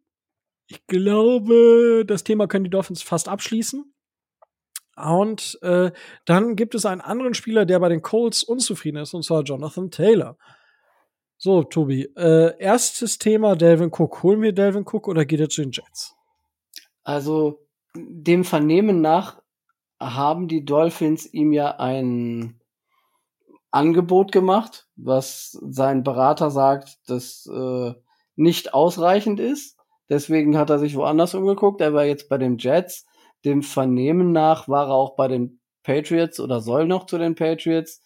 [0.67, 3.93] ich glaube, das Thema können die Dolphins fast abschließen.
[4.97, 5.91] Und äh,
[6.25, 9.91] dann gibt es einen anderen Spieler, der bei den Colts unzufrieden ist, und zwar Jonathan
[9.91, 10.37] Taylor.
[11.37, 14.23] So, Tobi, äh, erstes Thema Delvin Cook.
[14.23, 16.15] Holen wir Delvin Cook oder geht er zu den Jets?
[17.03, 19.41] Also, dem Vernehmen nach
[19.99, 22.59] haben die Dolphins ihm ja ein
[23.71, 27.93] Angebot gemacht, was sein Berater sagt, das äh,
[28.35, 29.74] nicht ausreichend ist.
[30.09, 31.81] Deswegen hat er sich woanders umgeguckt.
[31.81, 33.05] Er war jetzt bei den Jets.
[33.43, 38.03] Dem Vernehmen nach war er auch bei den Patriots oder soll noch zu den Patriots.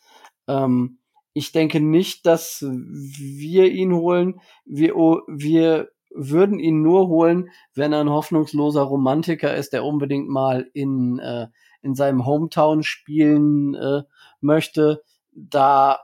[0.48, 1.00] Ähm,
[1.34, 4.42] ich denke nicht, dass wir ihn holen.
[4.66, 10.28] Wir, oh, wir würden ihn nur holen, wenn er ein hoffnungsloser Romantiker ist, der unbedingt
[10.28, 11.48] mal in, äh,
[11.82, 14.04] in seinem Hometown spielen äh,
[14.42, 15.04] möchte.
[15.32, 16.00] Da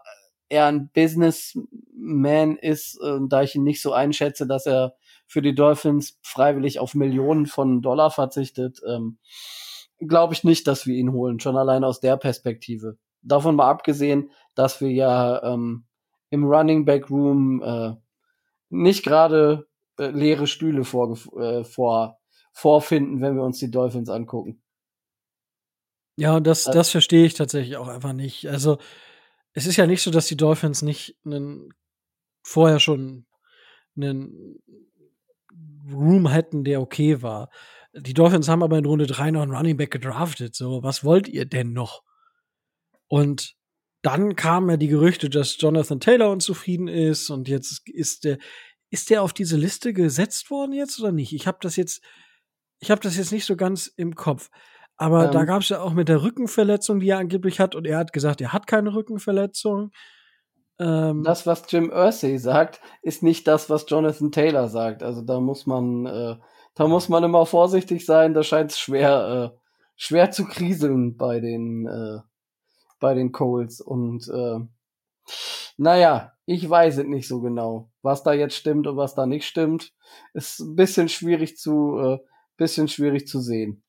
[0.50, 4.96] er ein Businessman ist, äh, da ich ihn nicht so einschätze, dass er
[5.28, 9.18] für die Dolphins freiwillig auf Millionen von Dollar verzichtet, ähm,
[10.00, 12.98] glaube ich nicht, dass wir ihn holen, schon allein aus der Perspektive.
[13.22, 15.86] Davon mal abgesehen, dass wir ja ähm,
[16.30, 17.94] im Running Back Room äh,
[18.70, 22.20] nicht gerade äh, leere Stühle vor, äh, vor,
[22.52, 24.62] vorfinden, wenn wir uns die Dolphins angucken.
[26.18, 28.48] Ja, das, das verstehe ich tatsächlich auch einfach nicht.
[28.48, 28.78] Also,
[29.56, 31.74] es ist ja nicht so, dass die Dolphins nicht einen,
[32.44, 33.26] vorher schon
[33.96, 34.62] einen
[35.90, 37.50] Room hätten, der okay war.
[37.94, 40.56] Die Dolphins haben aber in Runde 3 noch einen Running Back gedraftet.
[40.56, 42.04] So, was wollt ihr denn noch?
[43.08, 43.56] Und
[44.02, 48.38] dann kamen ja die Gerüchte, dass Jonathan Taylor unzufrieden ist und jetzt ist der,
[48.90, 51.32] ist der auf diese Liste gesetzt worden jetzt oder nicht?
[51.32, 52.04] Ich habe das jetzt,
[52.80, 54.50] ich habe das jetzt nicht so ganz im Kopf.
[54.98, 57.86] Aber ähm, da gab es ja auch mit der Rückenverletzung, die er angeblich hat, und
[57.86, 59.92] er hat gesagt, er hat keine Rückenverletzung.
[60.80, 65.04] Ähm, das, was Jim Ursay sagt, ist nicht das, was Jonathan Taylor sagt.
[65.04, 66.36] Also da muss man, äh,
[66.76, 68.34] da muss man immer vorsichtig sein.
[68.34, 69.60] Da scheint es schwer, äh,
[69.96, 72.20] schwer zu kriseln bei den, äh,
[73.00, 73.80] bei den Coles.
[73.80, 74.60] Und äh,
[75.78, 79.46] naja, ich weiß es nicht so genau, was da jetzt stimmt und was da nicht
[79.46, 79.94] stimmt.
[80.34, 82.20] Ist ein bisschen schwierig zu, äh,
[82.58, 83.85] bisschen schwierig zu sehen.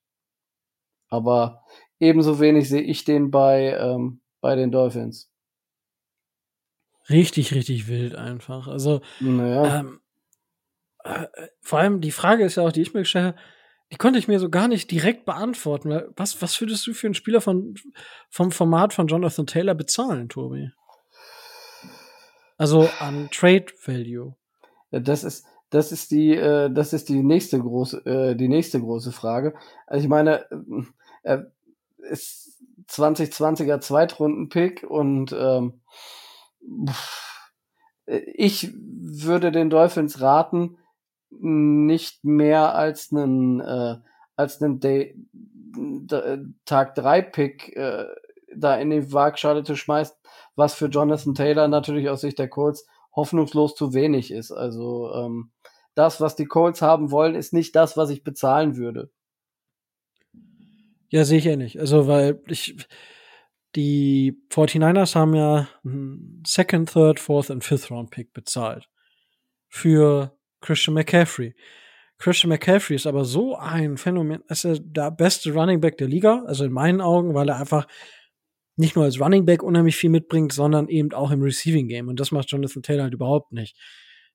[1.08, 1.62] Aber
[1.98, 5.30] ebenso wenig sehe ich den bei, ähm, bei den Dolphins.
[7.08, 8.66] Richtig, richtig wild einfach.
[8.66, 9.80] Also, naja.
[9.80, 10.00] ähm,
[11.04, 11.26] äh,
[11.60, 13.38] vor allem die Frage ist ja auch, die ich mir gestellt habe,
[13.92, 16.02] die konnte ich mir so gar nicht direkt beantworten.
[16.16, 17.74] Was, was würdest du für einen Spieler von,
[18.28, 20.70] vom Format von Jonathan Taylor bezahlen, Tobi?
[22.58, 24.34] Also an Trade Value.
[24.90, 29.12] Das ist, das ist die, äh, das ist die nächste große, äh, die nächste große
[29.12, 29.54] Frage.
[29.86, 30.46] Also ich meine,
[31.22, 31.38] äh,
[31.98, 35.80] ist 2020er Zweitrunden-Pick und ähm,
[38.06, 40.78] ich würde den Dolphins raten,
[41.30, 43.96] nicht mehr als einen äh,
[44.36, 45.16] als einen Day,
[46.64, 48.06] Tag 3 Pick äh,
[48.54, 50.16] da in die Waagschale zu schmeißen,
[50.54, 54.52] was für Jonathan Taylor natürlich aus Sicht der Colts hoffnungslos zu wenig ist.
[54.52, 55.50] Also ähm,
[55.96, 59.10] das, was die Colts haben wollen, ist nicht das, was ich bezahlen würde.
[61.08, 61.80] Ja, sehe ich ähnlich.
[61.80, 62.76] Also, weil ich,
[63.74, 68.88] die 49ers haben ja einen Second, Third, Fourth und Fifth Round Pick bezahlt.
[69.68, 71.54] Für Christian McCaffrey.
[72.18, 76.44] Christian McCaffrey ist aber so ein Phänomen, ist er der beste Running Back der Liga,
[76.46, 77.86] also in meinen Augen, weil er einfach
[78.76, 82.08] nicht nur als Running Back unheimlich viel mitbringt, sondern eben auch im Receiving Game.
[82.08, 83.76] Und das macht Jonathan Taylor halt überhaupt nicht.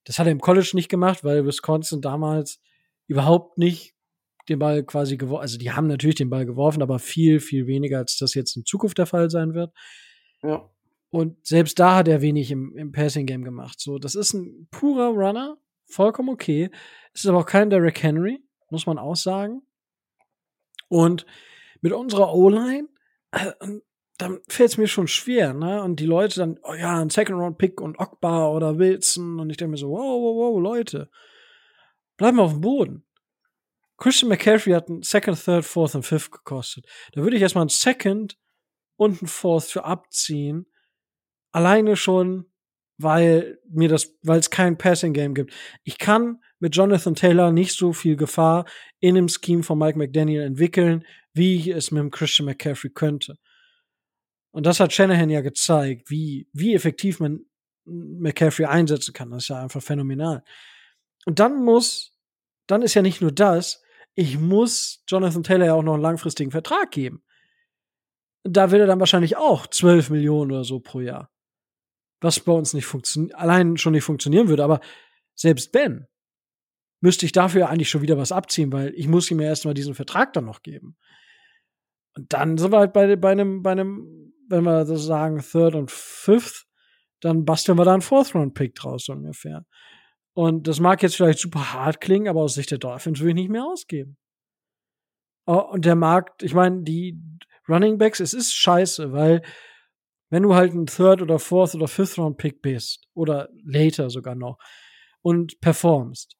[0.04, 2.60] Das hat er im College nicht gemacht, weil Wisconsin damals
[3.08, 3.94] überhaupt nicht
[4.50, 8.00] den Ball quasi geworfen, also die haben natürlich den Ball geworfen, aber viel, viel weniger,
[8.00, 9.72] als das jetzt in Zukunft der Fall sein wird.
[10.42, 10.70] Ja.
[11.12, 13.80] Und selbst da hat er wenig im, im Passing-Game gemacht.
[13.80, 16.72] So, das ist ein purer Runner, vollkommen okay.
[17.14, 19.62] Es ist aber auch kein Derrick Henry, muss man auch sagen.
[20.88, 21.26] Und
[21.82, 22.88] mit unserer O-Line,
[23.32, 23.52] äh,
[24.22, 25.82] dann fällt es mir schon schwer, ne?
[25.82, 29.40] Und die Leute dann, oh ja, ein Second-Round-Pick und Ogbar oder Wilson.
[29.40, 31.10] Und ich denke mir so, wow, wow, wow, Leute,
[32.18, 33.06] bleiben wir auf dem Boden.
[33.98, 36.86] Christian McCaffrey hat einen Second, Third, Fourth und Fifth gekostet.
[37.14, 38.38] Da würde ich erstmal einen Second
[38.96, 40.68] und einen Fourth für abziehen.
[41.52, 42.46] Alleine schon,
[42.98, 45.54] weil mir das, weil es kein Passing Game gibt.
[45.84, 48.66] Ich kann mit Jonathan Taylor nicht so viel Gefahr
[49.00, 53.38] in dem Scheme von Mike McDaniel entwickeln, wie ich es mit dem Christian McCaffrey könnte.
[54.52, 57.46] Und das hat Shanahan ja gezeigt, wie, wie effektiv man
[57.86, 59.32] McCaffrey einsetzen kann.
[59.32, 60.44] Das ist ja einfach phänomenal.
[61.26, 62.14] Und dann muss,
[62.68, 63.82] dann ist ja nicht nur das,
[64.14, 67.24] ich muss Jonathan Taylor ja auch noch einen langfristigen Vertrag geben.
[68.44, 71.32] Da will er dann wahrscheinlich auch 12 Millionen oder so pro Jahr.
[72.20, 74.82] Was bei uns nicht funktioniert, allein schon nicht funktionieren würde, aber
[75.34, 76.08] selbst Ben
[77.00, 79.96] müsste ich dafür eigentlich schon wieder was abziehen, weil ich muss ihm ja erstmal diesen
[79.96, 80.98] Vertrag dann noch geben.
[82.16, 85.76] Und dann sind wir halt bei, bei einem, bei einem, wenn wir so sagen, Third
[85.76, 86.66] und Fifth,
[87.22, 89.66] dann basteln wir da einen Fourth-Round-Pick draus, so ungefähr.
[90.34, 93.36] Und das mag jetzt vielleicht super hart klingen, aber aus Sicht der Dolphins will ich
[93.36, 94.18] nicht mehr ausgeben.
[95.46, 97.20] Oh, und der Markt, ich meine, die
[97.68, 99.42] Running Backs, es ist scheiße, weil
[100.30, 104.36] wenn du halt ein Third oder Fourth oder Fifth Round Pick bist oder later sogar
[104.36, 104.58] noch
[105.22, 106.38] und performst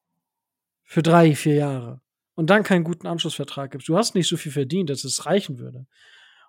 [0.84, 2.00] für drei, vier Jahre
[2.34, 5.58] und dann keinen guten Anschlussvertrag gibst, du hast nicht so viel verdient, dass es reichen
[5.58, 5.86] würde.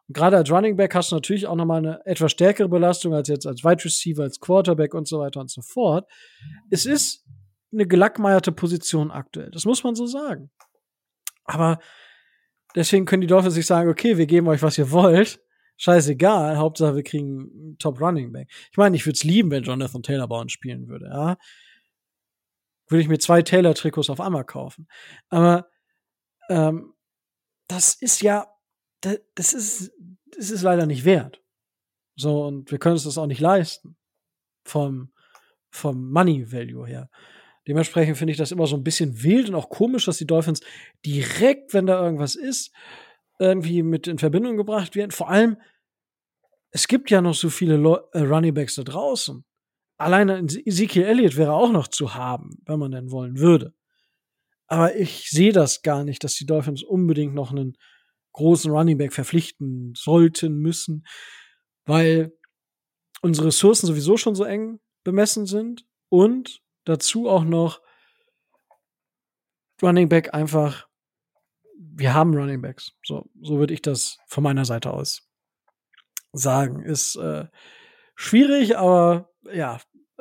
[0.07, 3.27] Und gerade als Running Back hast du natürlich auch nochmal eine etwas stärkere Belastung als
[3.29, 6.09] jetzt als Wide Receiver, als Quarterback und so weiter und so fort.
[6.69, 7.25] Es ist
[7.71, 9.49] eine gelackmeierte Position aktuell.
[9.51, 10.51] Das muss man so sagen.
[11.45, 11.79] Aber
[12.75, 15.41] deswegen können die Dolphins sich sagen, okay, wir geben euch, was ihr wollt.
[15.77, 18.49] Scheißegal, Hauptsache wir kriegen einen Top Running Back.
[18.71, 21.37] Ich meine, ich würde es lieben, wenn Jonathan Taylor bei uns spielen würde, ja.
[22.89, 24.87] Würde ich mir zwei Taylor-Trikots auf einmal kaufen.
[25.29, 25.67] Aber
[26.49, 26.93] ähm,
[27.67, 28.52] das ist ja
[29.35, 29.91] das ist,
[30.35, 31.41] das ist leider nicht wert.
[32.15, 33.97] So, und wir können uns das auch nicht leisten.
[34.65, 35.11] Vom,
[35.69, 37.09] vom Money Value her.
[37.67, 40.61] Dementsprechend finde ich das immer so ein bisschen wild und auch komisch, dass die Dolphins
[41.05, 42.71] direkt, wenn da irgendwas ist,
[43.39, 45.11] irgendwie mit in Verbindung gebracht werden.
[45.11, 45.57] Vor allem,
[46.71, 49.43] es gibt ja noch so viele Lo äh, Runningbacks da draußen.
[49.97, 53.73] Alleine Ezekiel Elliott wäre auch noch zu haben, wenn man denn wollen würde.
[54.67, 57.77] Aber ich sehe das gar nicht, dass die Dolphins unbedingt noch einen
[58.33, 61.05] großen Runningback verpflichten sollten, müssen,
[61.85, 62.33] weil
[63.21, 67.81] unsere Ressourcen sowieso schon so eng bemessen sind und dazu auch noch
[69.81, 70.87] Running Back einfach,
[71.77, 72.93] wir haben Running Backs.
[73.03, 75.27] So, so würde ich das von meiner Seite aus
[76.33, 76.81] sagen.
[76.83, 77.45] Ist äh,
[78.15, 79.79] schwierig, aber ja,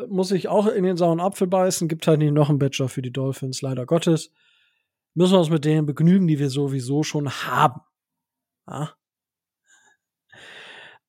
[0.08, 1.88] muss ich auch in den sauren Apfel beißen.
[1.88, 4.32] Gibt halt nicht noch einen Badger für die Dolphins, leider Gottes.
[5.14, 7.80] Müssen wir uns mit denen begnügen, die wir sowieso schon haben.
[8.68, 8.94] Ja.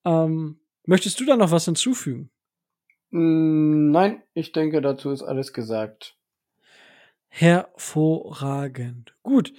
[0.06, 2.30] Ähm, möchtest du da noch was hinzufügen?
[3.12, 6.18] Mm, nein, ich denke, dazu ist alles gesagt.
[7.30, 9.16] Hervorragend.
[9.24, 9.54] Gut.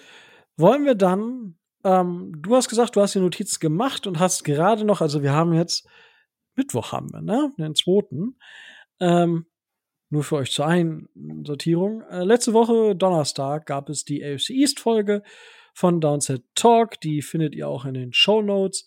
[0.56, 4.84] Wollen wir dann, ähm, du hast gesagt, du hast die Notiz gemacht und hast gerade
[4.84, 5.88] noch, also wir haben jetzt,
[6.54, 7.52] Mittwoch haben wir, ne?
[7.58, 8.38] Den zweiten.
[9.00, 9.46] Ähm,
[10.10, 12.02] nur für euch zur Einsortierung.
[12.02, 15.22] Äh, letzte Woche, Donnerstag, gab es die AFC East Folge
[15.74, 17.00] von Downset Talk.
[17.02, 18.86] Die findet ihr auch in den Show Notes.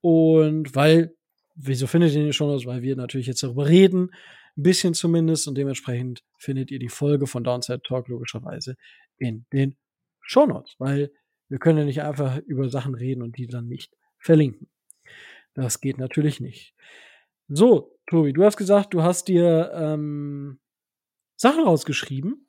[0.00, 1.14] Und weil
[1.62, 2.64] Wieso findet ihr den schon aus?
[2.64, 4.10] Weil wir natürlich jetzt darüber reden,
[4.56, 8.76] ein bisschen zumindest, und dementsprechend findet ihr die Folge von Downside Talk logischerweise
[9.18, 9.76] in den
[10.22, 11.12] Show Notes, weil
[11.48, 14.70] wir können ja nicht einfach über Sachen reden und die dann nicht verlinken.
[15.54, 16.74] Das geht natürlich nicht.
[17.48, 20.60] So, Tobi, du hast gesagt, du hast dir ähm,
[21.36, 22.46] Sachen rausgeschrieben.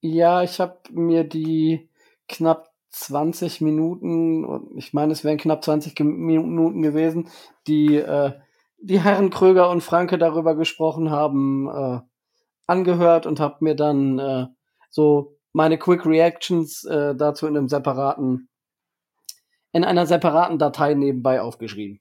[0.00, 1.90] Ja, ich habe mir die
[2.28, 7.28] knapp 20 Minuten, ich meine, es wären knapp 20 Minuten gewesen,
[7.66, 8.32] die äh,
[8.78, 12.00] die Herren Kröger und Franke darüber gesprochen haben, äh,
[12.66, 14.46] angehört und habe mir dann äh,
[14.90, 18.48] so meine Quick Reactions äh, dazu in einem separaten,
[19.72, 22.00] in einer separaten Datei nebenbei aufgeschrieben.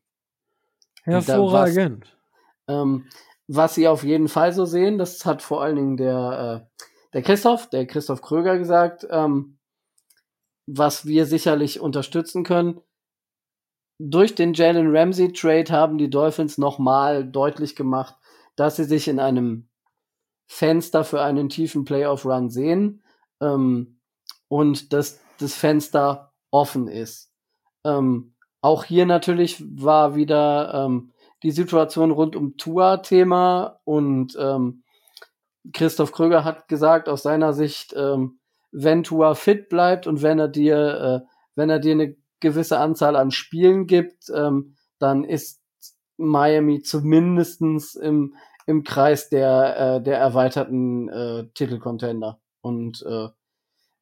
[1.04, 2.18] Hervorragend.
[2.68, 3.08] Was, ähm,
[3.48, 6.82] was Sie auf jeden Fall so sehen, das hat vor allen Dingen der, äh,
[7.14, 9.58] der Christoph, der Christoph Kröger gesagt, ähm,
[10.68, 12.82] was wir sicherlich unterstützen können,
[13.98, 18.16] durch den Jalen Ramsey Trade haben die Dolphins nochmal deutlich gemacht,
[18.56, 19.70] dass sie sich in einem
[20.48, 23.04] Fenster für einen tiefen Playoff Run sehen
[23.42, 24.00] ähm,
[24.48, 27.32] und dass das Fenster offen ist.
[27.86, 31.14] Ähm, auch hier natürlich war wieder ähm,
[31.44, 34.84] die Situation rund um Tua Thema und ähm,
[35.74, 38.40] Christoph Kröger hat gesagt, aus seiner Sicht, ähm,
[38.78, 43.16] wenn Tua fit bleibt und wenn er dir, äh, wenn er dir eine gewisse Anzahl
[43.16, 45.62] an Spielen gibt, ähm, dann ist
[46.18, 52.40] Miami zumindestens im, im Kreis der, äh, der erweiterten äh, Titelcontender.
[52.62, 53.30] Und äh,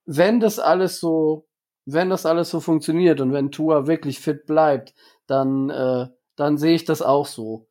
[0.05, 1.47] wenn das alles so,
[1.85, 4.95] wenn das alles so funktioniert und wenn Tua wirklich fit bleibt,
[5.27, 7.67] dann, äh, dann sehe ich das auch so.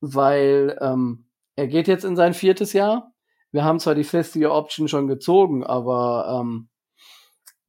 [0.00, 1.26] Weil ähm,
[1.56, 3.11] er geht jetzt in sein viertes Jahr.
[3.52, 6.68] Wir haben zwar die Year Option schon gezogen, aber ähm,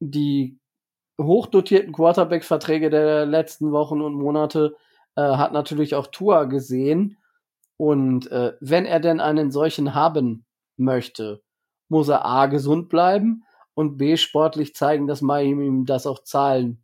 [0.00, 0.58] die
[1.20, 4.76] hochdotierten Quarterback-Verträge der letzten Wochen und Monate
[5.16, 7.18] äh, hat natürlich auch Tua gesehen.
[7.76, 10.44] Und äh, wenn er denn einen solchen haben
[10.76, 11.42] möchte,
[11.88, 16.82] muss er A gesund bleiben und B sportlich zeigen, dass Miami ihm das auch zahlen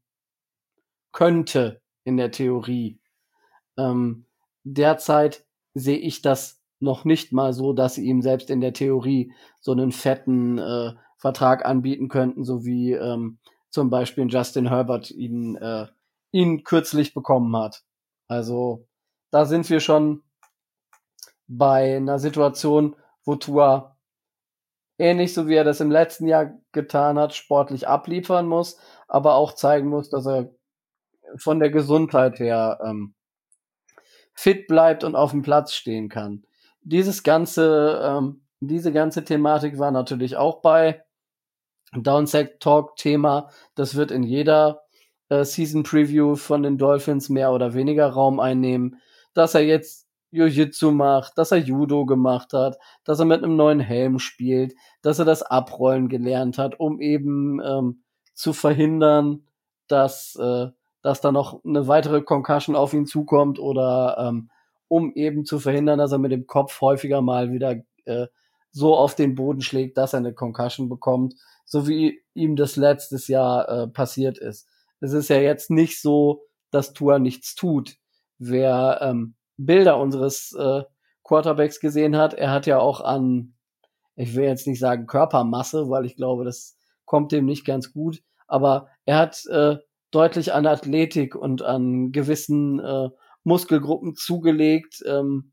[1.12, 3.00] könnte in der Theorie.
[3.76, 4.26] Ähm,
[4.64, 5.44] derzeit
[5.74, 9.72] sehe ich das noch nicht mal so, dass sie ihm selbst in der Theorie so
[9.72, 15.86] einen fetten äh, Vertrag anbieten könnten, so wie ähm, zum Beispiel Justin Herbert ihn, äh,
[16.32, 17.82] ihn kürzlich bekommen hat.
[18.26, 18.86] Also
[19.30, 20.22] da sind wir schon
[21.46, 23.96] bei einer Situation, wo Tua
[24.98, 28.78] ähnlich so wie er das im letzten Jahr getan hat, sportlich abliefern muss,
[29.08, 30.50] aber auch zeigen muss, dass er
[31.36, 33.14] von der Gesundheit her ähm,
[34.34, 36.44] fit bleibt und auf dem Platz stehen kann.
[36.82, 41.02] Dieses ganze, ähm, diese ganze Thematik war natürlich auch bei
[41.92, 43.50] Downsack Talk Thema.
[43.74, 44.82] Das wird in jeder
[45.28, 49.00] äh, Season Preview von den Dolphins mehr oder weniger Raum einnehmen.
[49.34, 53.80] Dass er jetzt Jiu-Jitsu macht, dass er Judo gemacht hat, dass er mit einem neuen
[53.80, 58.02] Helm spielt, dass er das Abrollen gelernt hat, um eben ähm,
[58.34, 59.44] zu verhindern,
[59.88, 60.68] dass, äh,
[61.02, 64.50] dass da noch eine weitere Concussion auf ihn zukommt oder ähm,
[64.90, 68.26] um eben zu verhindern, dass er mit dem Kopf häufiger mal wieder äh,
[68.72, 71.34] so auf den Boden schlägt, dass er eine Concussion bekommt
[71.70, 74.66] so wie ihm das letztes Jahr äh, passiert ist.
[74.98, 77.96] Es ist ja jetzt nicht so, dass Tua nichts tut.
[78.38, 80.82] Wer ähm, Bilder unseres äh,
[81.22, 83.54] Quarterbacks gesehen hat, er hat ja auch an
[84.16, 86.76] ich will jetzt nicht sagen Körpermasse, weil ich glaube, das
[87.06, 89.76] kommt dem nicht ganz gut, aber er hat äh,
[90.10, 93.08] deutlich an Athletik und an gewissen äh,
[93.50, 95.52] Muskelgruppen zugelegt, ähm,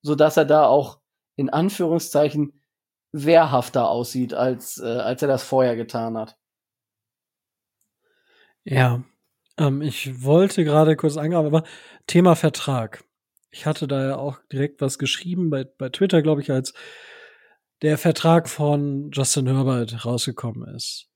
[0.00, 1.00] so dass er da auch
[1.36, 2.62] in Anführungszeichen
[3.12, 6.36] wehrhafter aussieht, als, äh, als er das vorher getan hat.
[8.64, 9.02] Ja,
[9.58, 11.64] ähm, ich wollte gerade kurz eingreifen, aber
[12.06, 13.04] Thema Vertrag.
[13.50, 16.72] Ich hatte da ja auch direkt was geschrieben bei, bei Twitter, glaube ich, als
[17.82, 21.08] der Vertrag von Justin Herbert rausgekommen ist.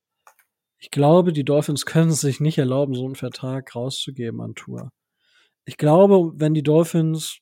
[0.78, 4.90] Ich glaube, die Dolphins können es sich nicht erlauben, so einen Vertrag rauszugeben an Tour.
[5.66, 7.40] Ich glaube, wenn die Dolphins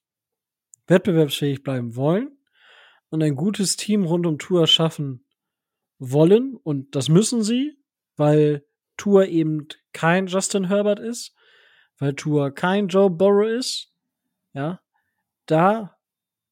[0.86, 2.36] wettbewerbsfähig bleiben wollen
[3.10, 5.26] und ein gutes Team rund um Tour schaffen
[5.98, 7.78] wollen, und das müssen sie,
[8.16, 8.64] weil
[8.96, 11.34] Tour eben kein Justin Herbert ist,
[11.98, 13.92] weil Tour kein Joe Burrow ist,
[14.54, 14.80] ja,
[15.44, 15.98] da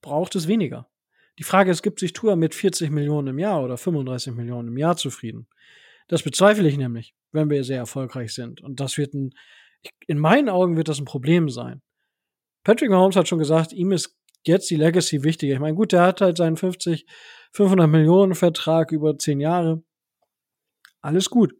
[0.02, 0.90] braucht es weniger.
[1.38, 4.76] Die Frage ist, gibt sich Tour mit 40 Millionen im Jahr oder 35 Millionen im
[4.76, 5.48] Jahr zufrieden?
[6.08, 8.60] Das bezweifle ich nämlich, wenn wir sehr erfolgreich sind.
[8.60, 9.34] Und das wird ein,
[10.06, 11.82] in meinen Augen wird das ein Problem sein.
[12.64, 14.16] Patrick Mahomes hat schon gesagt, ihm ist
[14.46, 15.54] jetzt die Legacy wichtiger.
[15.54, 17.06] Ich meine, gut, der hat halt seinen 50,
[17.52, 19.82] 500 Millionen Vertrag über 10 Jahre.
[21.00, 21.54] Alles gut.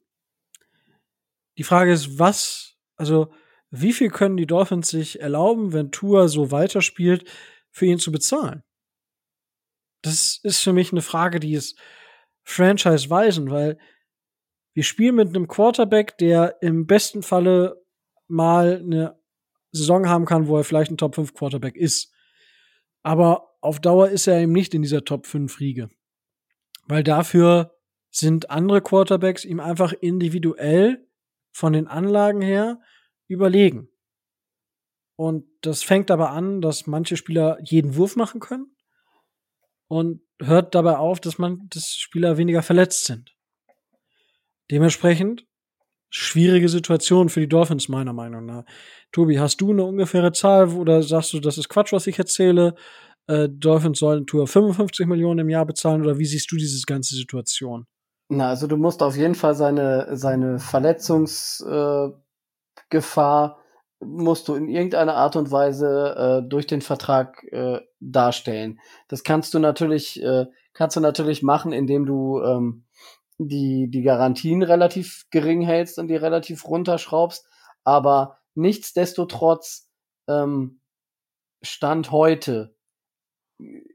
[1.58, 3.32] Die Frage ist, was, also,
[3.70, 7.28] wie viel können die Dolphins sich erlauben, wenn Tour so weiterspielt,
[7.70, 8.62] für ihn zu bezahlen?
[10.02, 11.78] Das ist für mich eine Frage, die ist
[12.44, 13.78] franchise-weisend, weil
[14.74, 17.82] wir spielen mit einem Quarterback, der im besten Falle
[18.33, 19.18] mal eine
[19.70, 22.12] Saison haben kann, wo er vielleicht ein Top 5 Quarterback ist.
[23.03, 25.89] Aber auf Dauer ist er eben nicht in dieser Top 5 Riege.
[26.87, 27.74] Weil dafür
[28.11, 31.07] sind andere Quarterbacks ihm einfach individuell
[31.53, 32.80] von den Anlagen her
[33.28, 33.89] überlegen.
[35.16, 38.74] Und das fängt aber an, dass manche Spieler jeden Wurf machen können
[39.89, 43.37] und hört dabei auf, dass man, dass Spieler weniger verletzt sind.
[44.70, 45.47] Dementsprechend
[46.12, 48.64] schwierige Situation für die Dolphins, meiner Meinung nach.
[49.12, 52.74] Tobi, hast du eine ungefähre Zahl oder sagst du, das ist Quatsch, was ich erzähle?
[53.26, 57.16] Äh, Dolphins sollen Tour 55 Millionen im Jahr bezahlen oder wie siehst du diese ganze
[57.16, 57.86] Situation?
[58.28, 62.16] Na, also du musst auf jeden Fall seine, seine Verletzungsgefahr
[62.80, 68.80] äh, musst du in irgendeiner Art und Weise äh, durch den Vertrag äh, darstellen.
[69.08, 72.84] Das kannst du natürlich, äh, kannst du natürlich machen, indem du ähm,
[73.49, 77.47] die, die Garantien relativ gering hältst und die relativ runterschraubst.
[77.84, 79.88] Aber nichtsdestotrotz,
[80.28, 80.80] ähm,
[81.62, 82.74] Stand heute,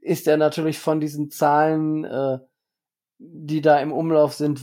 [0.00, 2.38] ist er natürlich von diesen Zahlen, äh,
[3.18, 4.60] die da im Umlauf sind,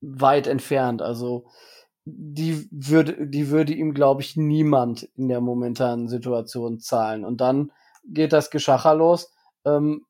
[0.00, 1.02] weit entfernt.
[1.02, 1.46] Also
[2.04, 7.24] die würde, die würde ihm, glaube ich, niemand in der momentanen Situation zahlen.
[7.24, 7.72] Und dann
[8.04, 9.32] geht das Geschacher los.
[9.64, 10.04] Ähm,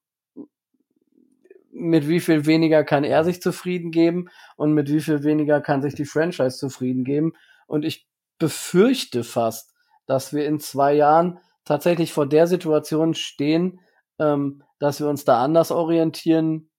[1.72, 5.82] mit wie viel weniger kann er sich zufrieden geben und mit wie viel weniger kann
[5.82, 7.32] sich die Franchise zufrieden geben.
[7.66, 8.06] Und ich
[8.38, 9.72] befürchte fast,
[10.06, 13.80] dass wir in zwei Jahren tatsächlich vor der Situation stehen,
[14.18, 16.70] ähm, dass wir uns da anders orientieren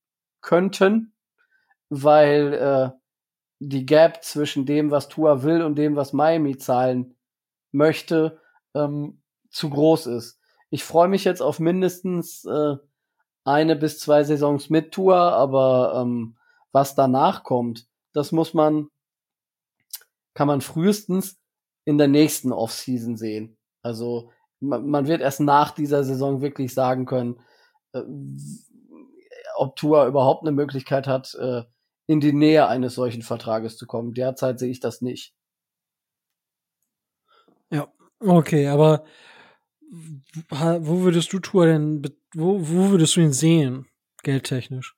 [0.41, 1.13] könnten,
[1.89, 2.89] weil äh,
[3.59, 7.15] die Gap zwischen dem, was Tua will und dem, was Miami zahlen
[7.71, 8.39] möchte,
[8.75, 10.39] ähm, zu groß ist.
[10.69, 12.75] Ich freue mich jetzt auf mindestens äh,
[13.45, 16.37] eine bis zwei Saisons mit Tour, aber ähm,
[16.71, 18.89] was danach kommt, das muss man,
[20.33, 21.39] kann man frühestens
[21.85, 23.57] in der nächsten Offseason sehen.
[23.81, 27.39] Also man, man wird erst nach dieser Saison wirklich sagen können,
[27.93, 28.01] äh,
[29.55, 31.63] ob Tour überhaupt eine Möglichkeit hat, äh,
[32.07, 34.13] in die Nähe eines solchen Vertrages zu kommen.
[34.13, 35.33] Derzeit sehe ich das nicht.
[37.69, 39.05] Ja, okay, aber
[39.89, 42.01] wo würdest du Tour denn,
[42.34, 43.88] wo, wo würdest du ihn sehen,
[44.23, 44.95] geldtechnisch?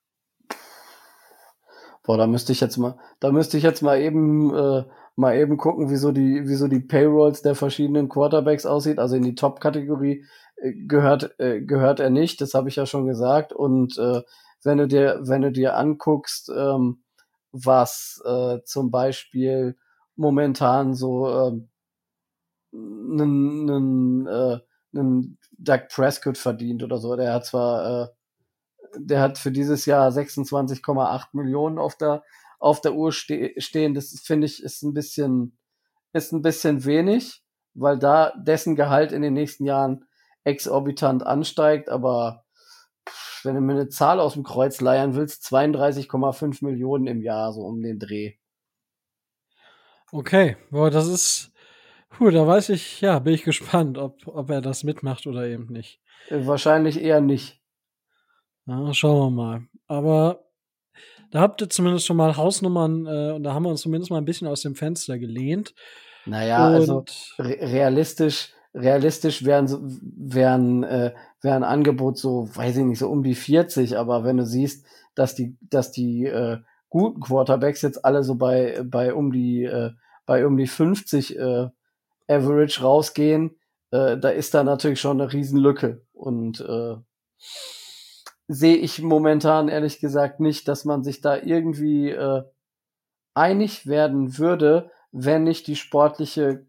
[2.04, 4.84] Boah, da müsste ich jetzt mal, da müsste ich jetzt mal eben, äh,
[5.16, 8.98] mal eben gucken, wieso die, wieso die Payrolls der verschiedenen Quarterbacks aussieht.
[8.98, 10.24] Also in die Top-Kategorie
[10.56, 13.52] äh, gehört, äh, gehört er nicht, das habe ich ja schon gesagt.
[13.52, 14.22] Und äh,
[14.62, 17.02] wenn du dir, wenn du dir anguckst, ähm,
[17.52, 19.76] was äh, zum Beispiel
[20.14, 21.68] momentan so ähm,
[22.72, 24.58] einen, äh,
[24.96, 27.16] einen Doug Prescott verdient oder so.
[27.16, 28.08] Der hat zwar, äh,
[28.98, 32.22] der hat für dieses Jahr 26,8 Millionen auf der
[32.58, 33.94] auf der Uhr ste stehen.
[33.94, 35.58] Das finde ich ist ein bisschen
[36.12, 37.42] ist ein bisschen wenig,
[37.74, 40.06] weil da dessen Gehalt in den nächsten Jahren
[40.44, 41.88] exorbitant ansteigt.
[41.90, 42.44] Aber
[43.42, 47.62] wenn du mir eine Zahl aus dem Kreuz leiern willst, 32,5 Millionen im Jahr so
[47.62, 48.34] um den Dreh.
[50.12, 51.52] Okay, boah, das ist
[52.10, 55.66] Puh, da weiß ich, ja, bin ich gespannt, ob, ob er das mitmacht oder eben
[55.72, 56.00] nicht.
[56.28, 57.60] Äh, wahrscheinlich eher nicht.
[58.66, 59.62] Ja, schauen wir mal.
[59.86, 60.46] aber
[61.30, 64.18] da habt ihr zumindest schon mal Hausnummern äh, und da haben wir uns zumindest mal
[64.18, 65.74] ein bisschen aus dem Fenster gelehnt.
[66.24, 67.04] Naja, also
[67.38, 69.68] re realistisch, realistisch wären,
[70.16, 74.46] wären, äh, wären Angebot so, weiß ich nicht, so um die 40, aber wenn du
[74.46, 79.64] siehst, dass die, dass die äh, guten Quarterbacks jetzt alle so bei, bei um die,
[79.64, 79.92] äh,
[80.26, 81.68] bei um die 50 äh,
[82.28, 83.56] Average rausgehen,
[83.90, 86.02] äh, da ist da natürlich schon eine Riesenlücke.
[86.12, 86.96] Und äh,
[88.48, 92.42] sehe ich momentan ehrlich gesagt nicht, dass man sich da irgendwie äh,
[93.34, 96.66] einig werden würde, wenn nicht die sportliche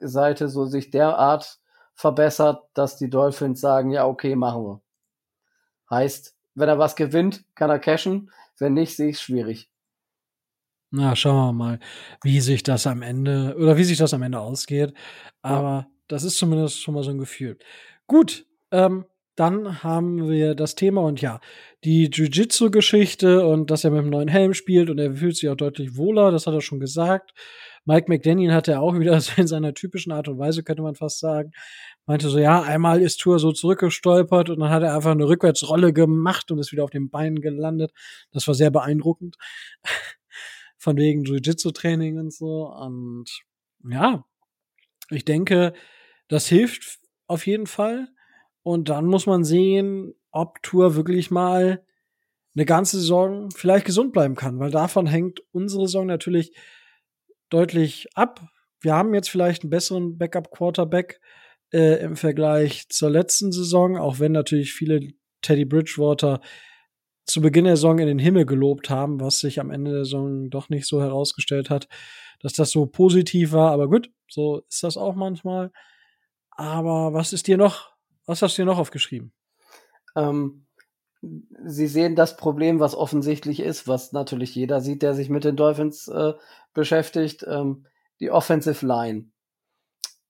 [0.00, 1.60] Seite so sich derart
[1.94, 4.80] verbessert, dass die Dolphins sagen, ja, okay, machen wir.
[5.90, 8.30] Heißt, wenn er was gewinnt, kann er cashen.
[8.58, 9.71] Wenn nicht, sehe ich es schwierig.
[10.94, 11.78] Na, schauen wir mal,
[12.22, 14.92] wie sich das am Ende oder wie sich das am Ende ausgeht.
[15.40, 15.86] Aber ja.
[16.06, 17.58] das ist zumindest schon mal so ein Gefühl.
[18.06, 21.40] Gut, ähm, dann haben wir das Thema und ja,
[21.84, 25.56] die Jiu-Jitsu-Geschichte und dass er mit dem neuen Helm spielt und er fühlt sich auch
[25.56, 27.32] deutlich wohler, das hat er schon gesagt.
[27.86, 30.94] Mike McDaniel hat ja auch wieder so in seiner typischen Art und Weise, könnte man
[30.94, 31.52] fast sagen,
[32.04, 35.94] meinte so, ja, einmal ist Tour so zurückgestolpert und dann hat er einfach eine Rückwärtsrolle
[35.94, 37.92] gemacht und ist wieder auf den Beinen gelandet.
[38.32, 39.36] Das war sehr beeindruckend.
[40.82, 42.66] Von wegen Jiu-Jitsu-Training und so.
[42.66, 43.26] Und
[43.88, 44.24] ja,
[45.10, 45.74] ich denke,
[46.26, 48.08] das hilft auf jeden Fall.
[48.64, 51.86] Und dann muss man sehen, ob Tour wirklich mal
[52.56, 56.52] eine ganze Saison vielleicht gesund bleiben kann, weil davon hängt unsere Saison natürlich
[57.48, 58.40] deutlich ab.
[58.80, 61.20] Wir haben jetzt vielleicht einen besseren Backup-Quarterback
[61.72, 65.12] äh, im Vergleich zur letzten Saison, auch wenn natürlich viele
[65.42, 66.40] Teddy Bridgewater
[67.24, 70.50] zu Beginn der Saison in den Himmel gelobt haben, was sich am Ende der Saison
[70.50, 71.88] doch nicht so herausgestellt hat,
[72.40, 73.70] dass das so positiv war.
[73.72, 75.70] Aber gut, so ist das auch manchmal.
[76.50, 77.90] Aber was ist dir noch,
[78.26, 79.32] was hast du dir noch aufgeschrieben?
[80.16, 80.66] Ähm,
[81.22, 85.54] Sie sehen das Problem, was offensichtlich ist, was natürlich jeder sieht, der sich mit den
[85.54, 86.32] Dolphins äh,
[86.74, 87.86] beschäftigt, ähm,
[88.18, 89.30] die Offensive Line.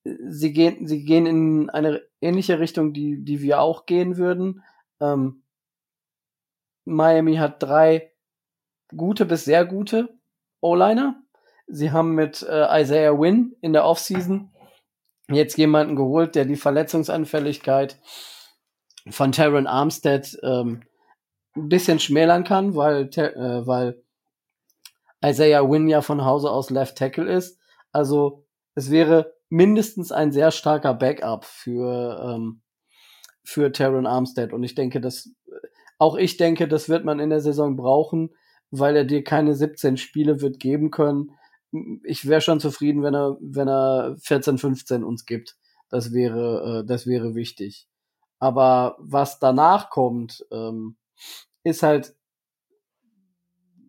[0.03, 4.63] Sie gehen, sie gehen in eine ähnliche Richtung, die, die wir auch gehen würden.
[4.99, 5.42] Ähm,
[6.85, 8.11] Miami hat drei
[8.95, 10.09] gute bis sehr gute
[10.61, 11.21] O-Liner.
[11.67, 14.51] Sie haben mit äh, Isaiah Wynn in der Offseason
[15.29, 17.99] jetzt jemanden geholt, der die Verletzungsanfälligkeit
[19.09, 20.83] von Terran Armstead ähm,
[21.55, 24.03] ein bisschen schmälern kann, weil, äh, weil
[25.23, 27.59] Isaiah Wynn ja von Hause aus Left Tackle ist.
[27.91, 32.61] Also es wäre mindestens ein sehr starker Backup für, ähm,
[33.43, 34.51] für Terran Armstead.
[34.51, 35.29] Und ich denke, dass
[36.03, 38.35] auch ich denke, das wird man in der Saison brauchen,
[38.71, 41.31] weil er dir keine 17 Spiele wird geben können.
[42.03, 45.55] Ich wäre schon zufrieden, wenn er, wenn er 14, 15 uns gibt.
[45.89, 47.87] Das wäre, äh, das wäre wichtig.
[48.37, 50.97] Aber was danach kommt, ähm,
[51.63, 52.13] ist halt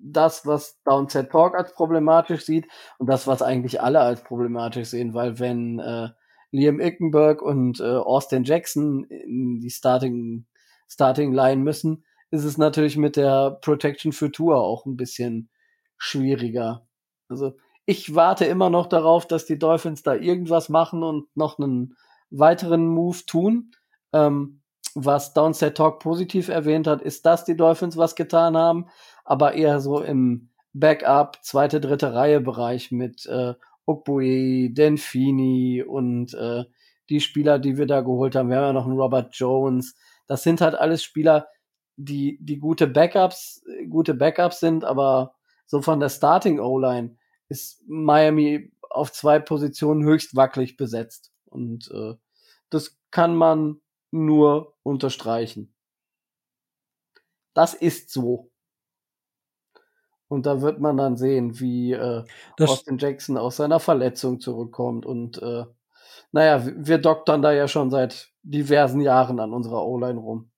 [0.00, 5.14] das, was Downset Talk als problematisch sieht und das, was eigentlich alle als problematisch sehen,
[5.14, 6.10] weil wenn äh,
[6.52, 10.46] Liam Ickenberg und äh, Austin Jackson in die Starting
[10.89, 15.51] Starting Line müssen, ist es natürlich mit der Protection für Tour auch ein bisschen
[15.97, 16.87] schwieriger.
[17.28, 17.53] Also
[17.87, 21.97] ich warte immer noch darauf, dass die Dolphins da irgendwas machen und noch einen
[22.30, 23.72] weiteren Move tun.
[24.12, 24.62] Ähm,
[24.95, 28.87] was Downset Talk positiv erwähnt hat, ist, dass die Dolphins was getan haben,
[29.24, 33.55] aber eher so im Backup, zweite, dritte Reihe Bereich mit äh,
[33.87, 36.64] Okbue, Denfini und äh,
[37.11, 38.49] die Spieler, die wir da geholt haben.
[38.49, 39.95] Wir haben ja noch einen Robert Jones.
[40.26, 41.48] Das sind halt alles Spieler,
[41.96, 45.34] die, die gute Backups, gute Backups sind, aber
[45.66, 47.16] so von der Starting O-Line
[47.48, 51.32] ist Miami auf zwei Positionen höchst wackelig besetzt.
[51.46, 52.14] Und äh,
[52.70, 55.74] das kann man nur unterstreichen.
[57.54, 58.50] Das ist so.
[60.28, 62.24] Und da wird man dann sehen, wie äh,
[62.58, 65.06] Austin Jackson aus seiner Verletzung zurückkommt.
[65.06, 65.64] Und äh,
[66.35, 70.51] naja, wir doktern da ja schon seit diversen Jahren an unserer O-Line rum.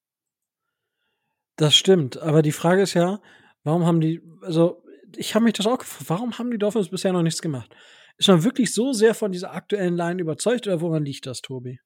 [1.57, 3.20] Das stimmt, aber die Frage ist ja,
[3.62, 4.83] warum haben die, also
[5.14, 7.77] ich habe mich das auch gefragt, warum haben die Dolphins bisher noch nichts gemacht?
[8.16, 11.79] Ist man wirklich so sehr von dieser aktuellen Line überzeugt oder woran liegt das, Tobi?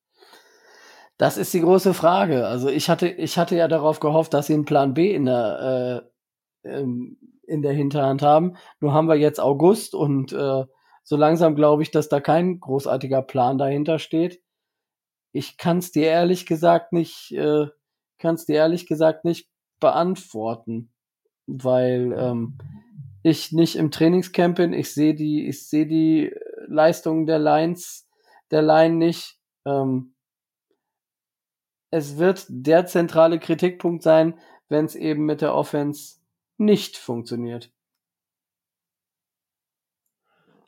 [1.19, 2.47] Das ist die große Frage.
[2.47, 6.05] Also ich hatte, ich hatte ja darauf gehofft, dass sie einen Plan B in der,
[6.65, 8.57] äh, ähm, in der Hinterhand haben.
[8.79, 10.65] Nur haben wir jetzt August und äh,
[11.03, 14.43] so langsam glaube ich, dass da kein großartiger Plan dahinter steht.
[15.33, 17.67] Ich kann es dir ehrlich gesagt nicht, äh,
[18.19, 19.49] kann es dir ehrlich gesagt nicht
[19.81, 20.93] beantworten,
[21.47, 22.59] weil ähm,
[23.23, 24.73] ich nicht im Trainingscamp bin.
[24.73, 26.33] Ich sehe die, ich sehe die
[26.67, 28.09] Leistungen der Lines,
[28.51, 29.39] der Line nicht.
[29.65, 30.15] Ähm,
[31.91, 34.39] es wird der zentrale Kritikpunkt sein,
[34.69, 36.21] wenn es eben mit der Offense
[36.57, 37.73] nicht funktioniert.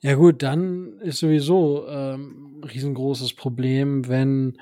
[0.05, 4.59] Ja gut, dann ist sowieso ähm, riesengroßes Problem, wenn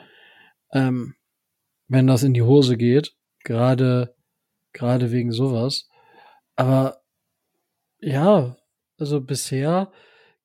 [0.72, 1.14] ähm,
[1.88, 4.14] wenn das in die Hose geht, gerade
[4.74, 5.88] gerade wegen sowas.
[6.56, 7.00] Aber
[8.00, 8.56] ja,
[8.98, 9.90] also bisher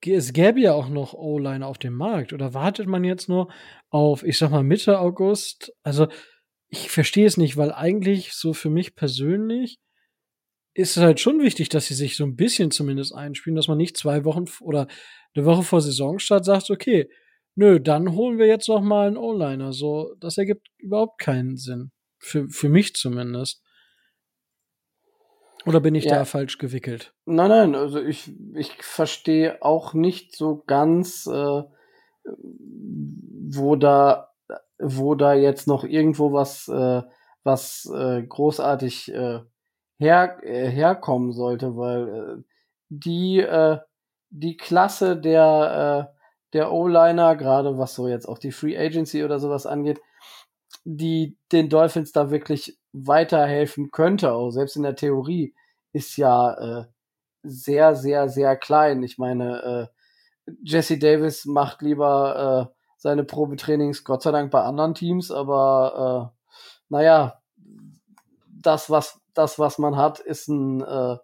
[0.05, 2.31] es gäbe ja auch noch O-Line auf dem Markt.
[2.31, 3.51] Oder wartet man jetzt nur
[3.89, 5.73] auf, ich sag mal, Mitte August?
[5.83, 6.07] Also,
[6.67, 9.79] ich verstehe es nicht, weil eigentlich so für mich persönlich
[10.75, 13.77] ist es halt schon wichtig, dass sie sich so ein bisschen zumindest einspielen, dass man
[13.77, 14.87] nicht zwei Wochen oder
[15.33, 17.09] eine Woche vor Saisonstart sagt, okay,
[17.55, 19.71] nö, dann holen wir jetzt noch mal einen O-Liner.
[19.71, 21.91] So, das ergibt überhaupt keinen Sinn.
[22.19, 23.63] Für, für mich zumindest.
[25.65, 26.15] Oder bin ich ja.
[26.15, 27.13] da falsch gewickelt?
[27.25, 31.63] Nein, nein, also ich, ich verstehe auch nicht so ganz, äh,
[32.23, 34.33] wo da,
[34.77, 37.01] wo da jetzt noch irgendwo was, äh,
[37.43, 39.39] was äh, großartig äh,
[39.97, 42.43] her, äh, herkommen sollte, weil äh,
[42.89, 43.79] die, äh,
[44.29, 46.15] die Klasse der, äh,
[46.53, 49.99] der O-Liner, gerade was so jetzt auch die Free Agency oder sowas angeht,
[50.83, 55.53] die den Dolphins da wirklich weiterhelfen könnte, auch selbst in der Theorie,
[55.93, 56.85] ist ja äh,
[57.43, 59.03] sehr, sehr, sehr klein.
[59.03, 59.89] Ich meine,
[60.47, 66.31] äh, Jesse Davis macht lieber äh, seine Probetrainings, Gott sei Dank, bei anderen Teams, aber
[66.33, 66.41] äh,
[66.89, 67.41] naja,
[68.47, 71.17] das, was, das, was man hat, ist ein, äh,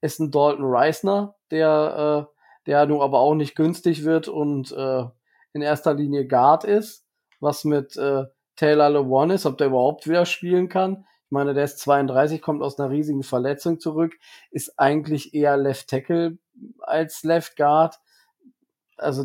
[0.00, 2.34] ist ein Dalton Reisner, der, äh,
[2.66, 5.04] der nun aber auch nicht günstig wird und äh,
[5.52, 7.06] in erster Linie Guard ist,
[7.40, 8.24] was mit äh,
[8.56, 11.04] Taylor LeWan ist, ob der überhaupt wieder spielen kann.
[11.26, 14.14] Ich meine, der ist 32, kommt aus einer riesigen Verletzung zurück,
[14.50, 16.38] ist eigentlich eher Left Tackle
[16.80, 18.00] als Left Guard.
[18.96, 19.24] Also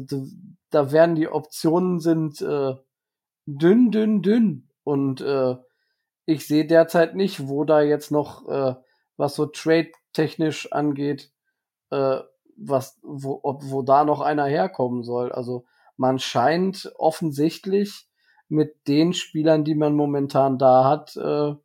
[0.70, 2.76] da werden die Optionen sind äh,
[3.46, 4.70] dünn, dünn, dünn.
[4.84, 5.56] Und äh,
[6.26, 8.76] ich sehe derzeit nicht, wo da jetzt noch, äh,
[9.18, 11.32] was so trade-technisch angeht,
[11.90, 12.20] äh,
[12.56, 15.32] was, wo, ob, wo da noch einer herkommen soll.
[15.32, 15.66] Also
[15.98, 18.08] man scheint offensichtlich
[18.48, 21.56] mit den Spielern, die man momentan da hat, äh,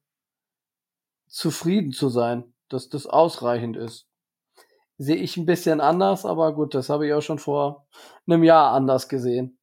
[1.26, 4.06] zufrieden zu sein, dass das ausreichend ist.
[4.96, 7.86] Sehe ich ein bisschen anders, aber gut, das habe ich auch schon vor
[8.26, 9.58] einem Jahr anders gesehen.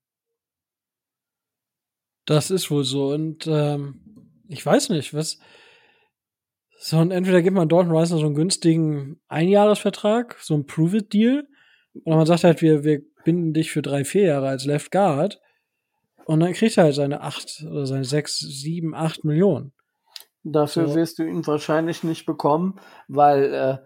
[2.26, 3.10] Das ist wohl so.
[3.10, 4.05] Und ähm,
[4.48, 5.40] ich weiß nicht, was.
[6.78, 11.48] So, und entweder gibt man Dalton Reisner so einen günstigen Einjahresvertrag, so einen Prove-It-Deal,
[12.04, 15.40] oder man sagt halt, wir, wir binden dich für drei, vier Jahre als Left Guard,
[16.26, 19.74] und dann kriegt er halt seine acht oder seine sechs, sieben, acht Millionen.
[20.44, 20.96] Dafür so.
[20.96, 23.78] wirst du ihn wahrscheinlich nicht bekommen, weil äh,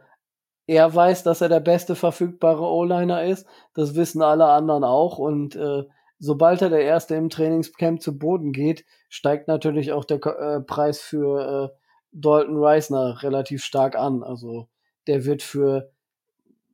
[0.68, 3.48] er weiß, dass er der beste verfügbare O-Liner ist.
[3.74, 5.18] Das wissen alle anderen auch.
[5.18, 5.84] Und äh,
[6.20, 11.02] sobald er der Erste im Trainingscamp zu Boden geht, steigt natürlich auch der äh, Preis
[11.02, 11.78] für äh,
[12.12, 14.24] Dalton Reisner relativ stark an.
[14.24, 14.68] Also
[15.08, 15.92] der wird für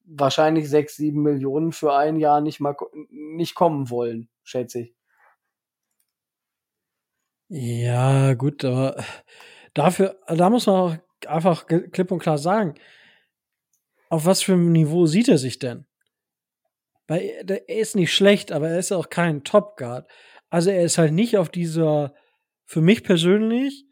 [0.06, 2.76] wahrscheinlich sechs, sieben Millionen für ein Jahr nicht mal
[3.10, 4.96] nicht kommen wollen, schätze ich.
[7.50, 9.04] Ja, gut, aber
[9.74, 10.96] dafür, da muss man auch
[11.28, 12.76] einfach klipp und klar sagen,
[14.10, 15.86] auf was für einem Niveau sieht er sich denn?
[17.08, 20.08] Weil er ist nicht schlecht, aber er ist auch kein Top Guard.
[20.50, 22.14] Also er ist halt nicht auf dieser,
[22.66, 23.86] für mich persönlich,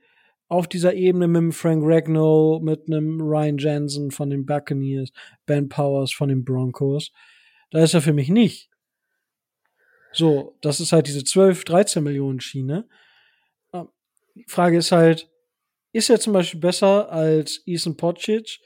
[0.47, 5.11] auf dieser Ebene mit einem Frank Ragnow, mit einem Ryan Jensen von den Buccaneers,
[5.45, 7.11] Ben Powers von den Broncos.
[7.72, 8.70] Da ist er für mich nicht.
[10.11, 12.88] So, das ist halt diese 12, 13 Millionen Schiene.
[14.36, 15.30] Die Frage ist halt,
[15.91, 18.61] ist er zum Beispiel besser als Ethan Potchich,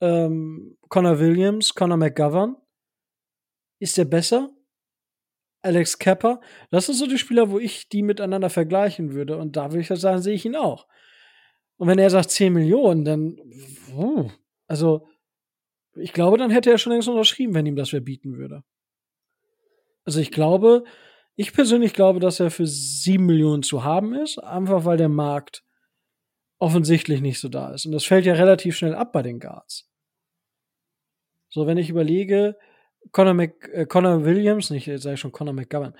[0.00, 2.56] ähm, Connor Williams, Connor McGovern?
[3.78, 4.50] Ist er besser?
[5.62, 6.40] Alex Kepper?
[6.70, 9.38] Das sind so die Spieler, wo ich die miteinander vergleichen würde.
[9.38, 10.86] Und da würde ich halt sagen, sehe ich ihn auch.
[11.76, 13.38] Und wenn er sagt 10 Millionen, dann,
[13.94, 14.30] uh,
[14.66, 15.08] also,
[15.94, 18.62] ich glaube, dann hätte er schon längst unterschrieben, wenn ihm das wer bieten würde.
[20.04, 20.84] Also ich glaube,
[21.34, 25.64] ich persönlich glaube, dass er für 7 Millionen zu haben ist, einfach weil der Markt
[26.58, 27.86] offensichtlich nicht so da ist.
[27.86, 29.90] Und das fällt ja relativ schnell ab bei den Guards.
[31.48, 32.56] So, wenn ich überlege,
[33.12, 35.94] Conor, Mc, äh, Conor Williams, nicht, jetzt sage ich schon Conor McGovern.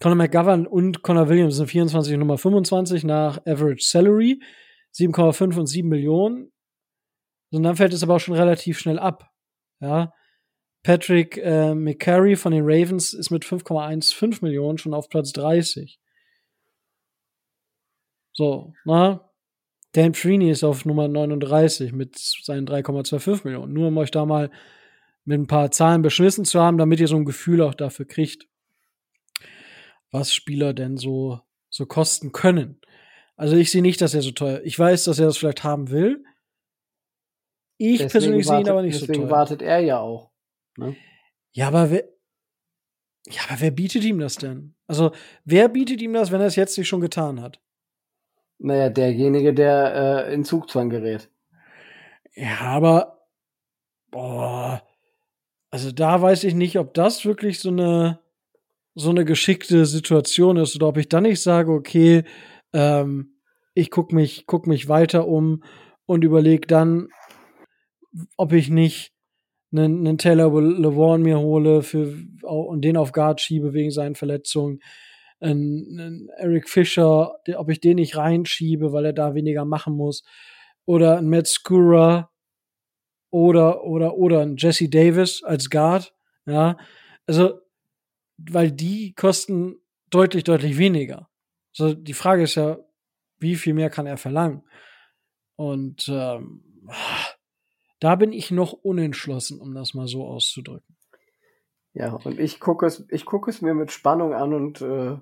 [0.00, 4.40] Conor McGovern und Conor Williams sind 24 und Nummer 25 nach Average Salary,
[4.94, 6.52] 7,5 und 7 Millionen.
[7.52, 9.30] Und dann fällt es aber auch schon relativ schnell ab.
[9.80, 10.12] Ja.
[10.82, 16.00] Patrick äh, McCary von den Ravens ist mit 5,15 Millionen schon auf Platz 30.
[18.32, 19.30] So, na,
[19.92, 23.72] Dan Freeney ist auf Nummer 39 mit seinen 3,25 Millionen.
[23.72, 24.50] Nur um euch da mal
[25.30, 28.48] mit ein paar Zahlen beschmissen zu haben, damit ihr so ein Gefühl auch dafür kriegt,
[30.10, 32.80] was Spieler denn so, so kosten können.
[33.36, 34.60] Also ich sehe nicht, dass er so teuer.
[34.64, 36.24] Ich weiß, dass er das vielleicht haben will.
[37.78, 39.30] Ich Deswegen persönlich sehe ihn aber nicht so Deswegen teuer.
[39.30, 40.32] wartet er ja auch.
[40.76, 40.96] Ne?
[41.52, 42.04] Ja, aber wer,
[43.28, 44.74] ja, aber wer bietet ihm das denn?
[44.88, 45.12] Also,
[45.44, 47.60] wer bietet ihm das, wenn er es jetzt nicht schon getan hat?
[48.58, 51.30] Naja, derjenige, der äh, in Zugzwang gerät.
[52.34, 53.28] Ja, aber,
[54.10, 54.82] boah,
[55.70, 58.20] also da weiß ich nicht, ob das wirklich so eine,
[58.94, 62.24] so eine geschickte Situation ist oder ob ich dann nicht sage, okay,
[62.72, 63.36] ähm,
[63.74, 65.62] ich guck mich, guck mich weiter um
[66.06, 67.08] und überlege dann,
[68.36, 69.12] ob ich nicht
[69.72, 74.80] einen, einen Taylor LeVaughn mir hole für, und den auf Guard schiebe wegen seinen Verletzungen.
[75.38, 80.24] Einen, einen Eric Fischer, ob ich den nicht reinschiebe, weil er da weniger machen muss.
[80.84, 82.29] Oder ein Matt Skura
[83.30, 86.14] oder, oder, oder ein Jesse Davis als Guard.
[86.46, 86.76] Ja,
[87.26, 87.60] also,
[88.36, 89.76] weil die kosten
[90.10, 91.28] deutlich, deutlich weniger.
[91.72, 92.78] So, die Frage ist ja,
[93.38, 94.62] wie viel mehr kann er verlangen?
[95.56, 96.88] Und ähm,
[98.00, 100.96] da bin ich noch unentschlossen, um das mal so auszudrücken.
[101.92, 105.18] Ja, und ich gucke es, ich gucke es mir mit Spannung an und äh,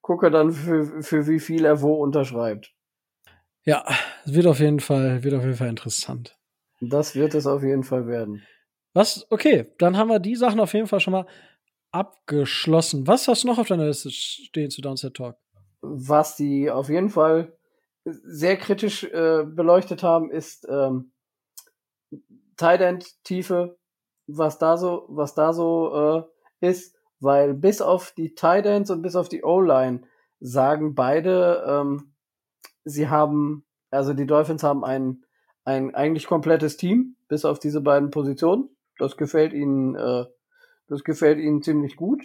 [0.00, 2.74] gucke dann für, für wie viel er wo unterschreibt.
[3.64, 3.84] Ja,
[4.24, 6.39] es wird auf jeden Fall, wird auf jeden Fall interessant.
[6.80, 8.42] Das wird es auf jeden Fall werden.
[8.94, 9.26] Was?
[9.30, 11.26] Okay, dann haben wir die Sachen auf jeden Fall schon mal
[11.92, 13.06] abgeschlossen.
[13.06, 15.36] Was hast du noch auf deiner Liste stehen zu Downset Talk?
[15.82, 17.56] Was die auf jeden Fall
[18.04, 21.12] sehr kritisch äh, beleuchtet haben, ist ähm,
[22.56, 23.78] Tight End Tiefe,
[24.26, 26.26] was da so, was da so
[26.60, 30.02] äh, ist, weil bis auf die Tight Ends und bis auf die O-Line
[30.40, 32.14] sagen beide, ähm,
[32.84, 35.24] sie haben, also die Dolphins haben ein
[35.64, 38.68] ein eigentlich komplettes Team, bis auf diese beiden Positionen.
[38.98, 40.24] Das gefällt ihnen, äh,
[40.88, 42.22] das gefällt ihnen ziemlich gut.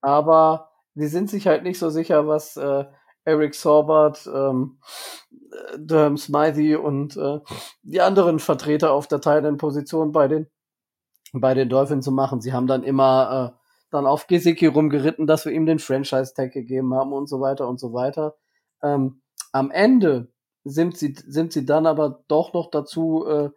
[0.00, 2.84] Aber sie sind sich halt nicht so sicher, was äh,
[3.24, 4.78] Eric Sorbert, ähm,
[5.78, 7.40] Durham Smythe und äh,
[7.82, 10.46] die anderen Vertreter auf der Thailand-Position bei den
[11.32, 12.40] bei den Dolphins zu machen.
[12.40, 13.58] Sie haben dann immer äh,
[13.90, 17.78] dann auf Gesicki rumgeritten, dass wir ihm den Franchise-Tag gegeben haben und so weiter und
[17.78, 18.36] so weiter.
[18.82, 20.32] Ähm, am Ende
[20.64, 23.50] sind sie, sind sie dann aber doch noch dazu, äh,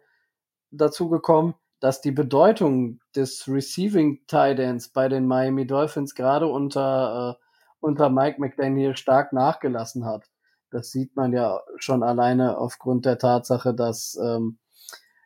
[0.70, 7.44] dazu gekommen, dass die Bedeutung des Receiving Ends bei den Miami Dolphins gerade unter, äh,
[7.80, 10.30] unter Mike McDaniel stark nachgelassen hat.
[10.70, 14.58] Das sieht man ja schon alleine aufgrund der Tatsache, dass ähm,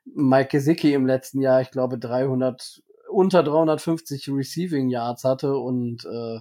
[0.05, 6.41] Mike Gesicki im letzten Jahr, ich glaube, 300, unter 350 Receiving Yards hatte und äh,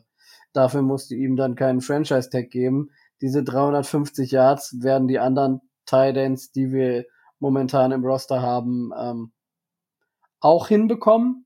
[0.52, 2.90] dafür musste ihm dann keinen Franchise Tag geben
[3.22, 5.62] diese 350 Yards werden die anderen
[5.92, 7.06] Ends, die wir
[7.40, 9.32] momentan im Roster haben, ähm,
[10.40, 11.46] auch hinbekommen.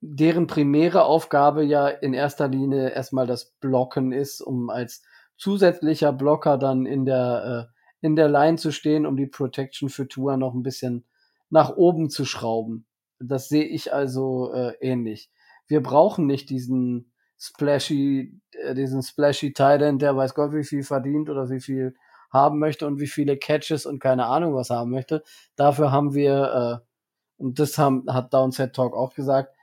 [0.00, 5.02] Deren primäre Aufgabe ja in erster Linie erstmal das Blocken ist, um als
[5.36, 7.68] zusätzlicher Blocker dann in der,
[8.02, 11.04] äh, in der Line zu stehen, um die Protection für Tour noch ein bisschen
[11.50, 12.86] nach oben zu schrauben.
[13.20, 15.30] Das sehe ich also äh, ähnlich.
[15.68, 17.11] Wir brauchen nicht diesen
[17.42, 21.96] splashy, äh, diesen splashy Titan, der weiß Gott wie viel verdient oder wie viel
[22.30, 25.24] haben möchte und wie viele Catches und keine Ahnung was haben möchte.
[25.56, 29.54] Dafür haben wir, äh, und das haben, hat Downset Talk auch gesagt,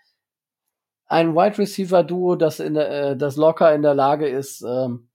[1.07, 5.09] ein Wide Receiver Duo, das in der, äh, das locker in der Lage ist, ähm,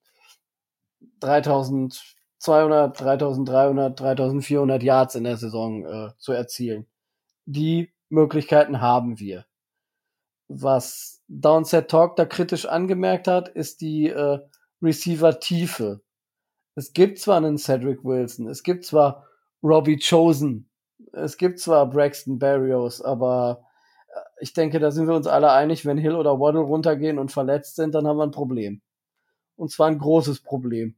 [1.21, 6.87] 3200, 3300, 3400 Yards in der Saison äh, zu erzielen.
[7.45, 9.45] Die Möglichkeiten haben wir.
[10.49, 14.38] Was Downset Talk da kritisch angemerkt hat, ist die äh,
[14.82, 16.01] Receiver-Tiefe.
[16.74, 19.26] Es gibt zwar einen Cedric Wilson, es gibt zwar
[19.62, 20.68] Robbie Chosen,
[21.12, 23.64] es gibt zwar Braxton Berrios, aber
[24.09, 27.32] äh, ich denke, da sind wir uns alle einig, wenn Hill oder Waddle runtergehen und
[27.32, 28.82] verletzt sind, dann haben wir ein Problem.
[29.57, 30.97] Und zwar ein großes Problem.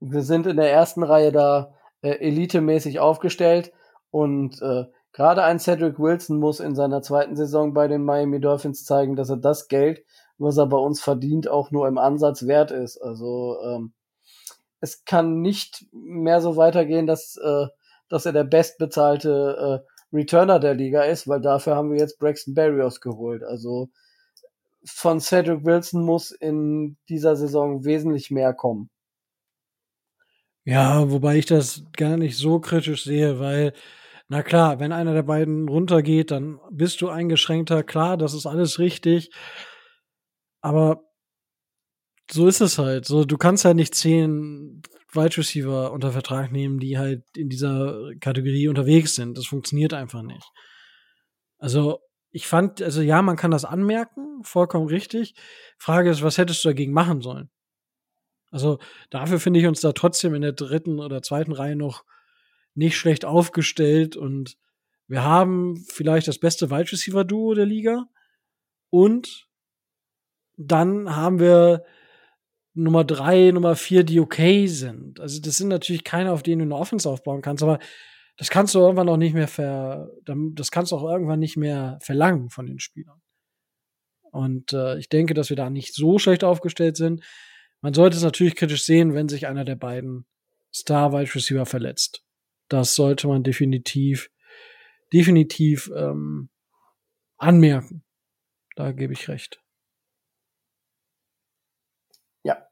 [0.00, 3.72] Wir sind in der ersten Reihe da äh, elitemäßig aufgestellt
[4.10, 4.84] und äh,
[5.14, 9.30] gerade ein Cedric Wilson muss in seiner zweiten Saison bei den Miami Dolphins zeigen, dass
[9.30, 10.04] er das Geld,
[10.36, 12.98] was er bei uns verdient, auch nur im Ansatz wert ist.
[12.98, 13.94] Also ähm,
[14.80, 17.66] es kann nicht mehr so weitergehen, dass, äh,
[18.10, 22.54] dass er der bestbezahlte äh, Returner der Liga ist, weil dafür haben wir jetzt Braxton
[22.54, 23.42] Berrios geholt.
[23.42, 23.88] Also
[24.84, 28.90] von Cedric Wilson muss in dieser Saison wesentlich mehr kommen.
[30.64, 33.74] Ja, wobei ich das gar nicht so kritisch sehe, weil,
[34.28, 37.82] na klar, wenn einer der beiden runtergeht, dann bist du eingeschränkter.
[37.82, 39.30] Klar, das ist alles richtig.
[40.60, 41.02] Aber
[42.30, 43.04] so ist es halt.
[43.06, 48.12] So, du kannst halt nicht zehn Wide Receiver unter Vertrag nehmen, die halt in dieser
[48.20, 49.36] Kategorie unterwegs sind.
[49.38, 50.50] Das funktioniert einfach nicht.
[51.58, 52.00] Also,
[52.30, 55.34] ich fand, also ja, man kann das anmerken, vollkommen richtig.
[55.78, 57.48] Frage ist, was hättest du dagegen machen sollen?
[58.50, 58.78] Also
[59.10, 62.04] dafür finde ich uns da trotzdem in der dritten oder zweiten Reihe noch
[62.74, 64.56] nicht schlecht aufgestellt und
[65.06, 68.06] wir haben vielleicht das beste Wide Receiver Duo der Liga
[68.90, 69.48] und
[70.56, 71.84] dann haben wir
[72.74, 75.20] Nummer drei, Nummer vier, die okay sind.
[75.20, 77.78] Also das sind natürlich keine, auf denen du eine Offense aufbauen kannst, aber
[78.36, 81.98] das kannst du irgendwann auch nicht mehr ver, das kannst du auch irgendwann nicht mehr
[82.02, 83.20] verlangen von den Spielern.
[84.32, 87.22] Und äh, ich denke, dass wir da nicht so schlecht aufgestellt sind.
[87.80, 90.26] Man sollte es natürlich kritisch sehen, wenn sich einer der beiden
[90.74, 92.23] Star Wide Receiver verletzt.
[92.68, 94.30] Das sollte man definitiv,
[95.12, 96.48] definitiv ähm,
[97.38, 98.04] anmerken.
[98.76, 99.62] Da gebe ich recht.
[102.42, 102.66] Ja.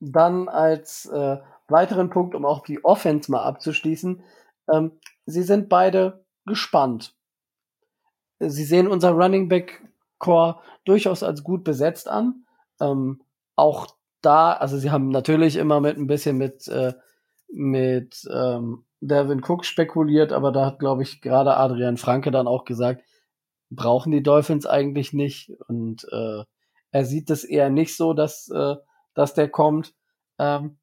[0.00, 4.22] Dann als äh, weiteren Punkt, um auch die Offense mal abzuschließen,
[4.72, 4.92] ähm,
[5.26, 7.14] sie sind beide gespannt.
[8.38, 9.82] Sie sehen unser Running Back
[10.18, 12.46] Core durchaus als gut besetzt an.
[12.80, 13.22] Ähm,
[13.56, 13.88] auch
[14.20, 16.94] da, also sie haben natürlich immer mit ein bisschen mit, äh,
[17.48, 22.64] mit ähm, Devin Cook spekuliert, aber da hat, glaube ich, gerade Adrian Franke dann auch
[22.64, 23.04] gesagt,
[23.70, 25.50] brauchen die Dolphins eigentlich nicht.
[25.68, 26.44] Und äh,
[26.90, 28.76] er sieht es eher nicht so, dass, äh,
[29.14, 29.94] dass der kommt.
[30.38, 30.78] Ähm,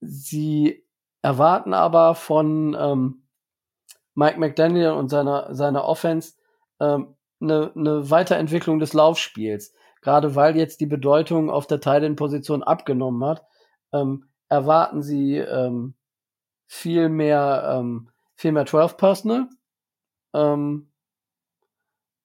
[0.00, 0.84] sie
[1.22, 3.28] erwarten aber von ähm,
[4.14, 6.34] Mike McDaniel und seiner, seiner Offense
[6.80, 9.72] ähm, eine, eine Weiterentwicklung des Laufspiels.
[10.02, 13.46] Gerade weil jetzt die Bedeutung auf der Titan-Position abgenommen hat,
[13.92, 15.94] ähm, erwarten sie ähm,
[16.72, 19.46] viel mehr, ähm, viel mehr 12 Personal
[20.32, 20.90] ähm,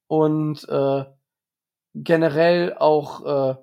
[0.07, 1.03] und äh,
[1.93, 3.55] generell auch äh,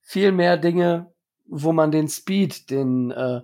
[0.00, 1.12] viel mehr Dinge,
[1.46, 3.42] wo man den Speed, den äh,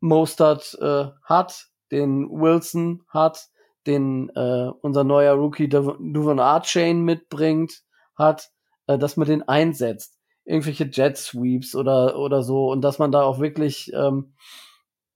[0.00, 3.48] Mostert äh, hat, den Wilson hat,
[3.86, 7.82] den äh, unser neuer Rookie Duvon Archain mitbringt,
[8.14, 8.50] hat,
[8.88, 10.18] äh, dass man den einsetzt.
[10.44, 14.34] Irgendwelche Jet Sweeps oder, oder so und dass man da auch wirklich ähm,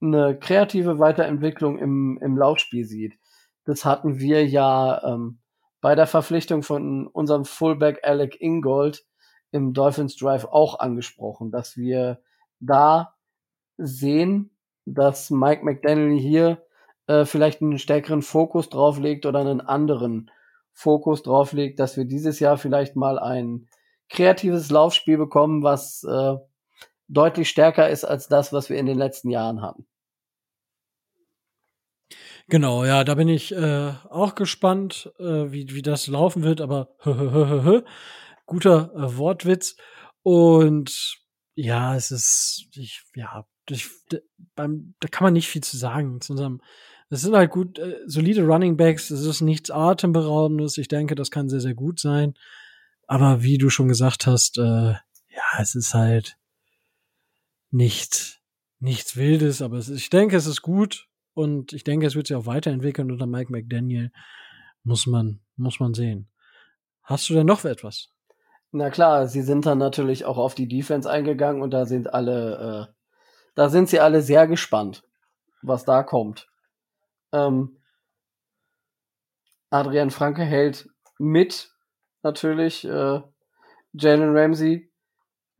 [0.01, 3.17] eine kreative Weiterentwicklung im, im Laufspiel sieht.
[3.65, 5.39] Das hatten wir ja ähm,
[5.81, 9.05] bei der Verpflichtung von unserem Fullback Alec Ingold
[9.51, 12.21] im Dolphins Drive auch angesprochen, dass wir
[12.59, 13.15] da
[13.77, 14.51] sehen,
[14.85, 16.63] dass Mike McDaniel hier
[17.07, 20.31] äh, vielleicht einen stärkeren Fokus drauf legt oder einen anderen
[20.73, 23.67] Fokus drauf legt, dass wir dieses Jahr vielleicht mal ein
[24.09, 26.35] kreatives Laufspiel bekommen, was äh,
[27.09, 29.85] deutlich stärker ist als das, was wir in den letzten Jahren hatten.
[32.47, 36.95] Genau, ja, da bin ich äh, auch gespannt, äh, wie, wie das laufen wird, aber
[38.47, 39.75] guter äh, Wortwitz.
[40.23, 41.19] Und
[41.53, 43.89] ja, es ist, ich, ja, ich,
[44.55, 46.61] beim, da kann man nicht viel zu sagen zu unserem
[47.09, 49.09] das sind halt gut, äh, solide Running Backs.
[49.09, 50.77] Es ist nichts Atemberaubendes.
[50.77, 52.35] Ich denke, das kann sehr, sehr gut sein.
[53.07, 56.37] Aber wie du schon gesagt hast, äh, ja, es ist halt
[57.71, 58.41] nicht,
[58.79, 59.61] nichts Wildes.
[59.61, 61.07] Aber ist, ich denke, es ist gut.
[61.33, 64.11] Und ich denke, es wird sich auch weiterentwickeln unter Mike McDaniel.
[64.83, 66.29] Muss man, muss man sehen.
[67.03, 68.09] Hast du denn noch etwas?
[68.71, 72.89] Na klar, sie sind dann natürlich auch auf die Defense eingegangen und da sind alle,
[72.89, 72.93] äh,
[73.55, 75.03] da sind sie alle sehr gespannt,
[75.63, 76.47] was da kommt.
[77.31, 77.77] Ähm,
[79.71, 81.71] Adrian Franke hält mit
[82.21, 83.21] natürlich äh,
[83.93, 84.91] Jalen Ramsey,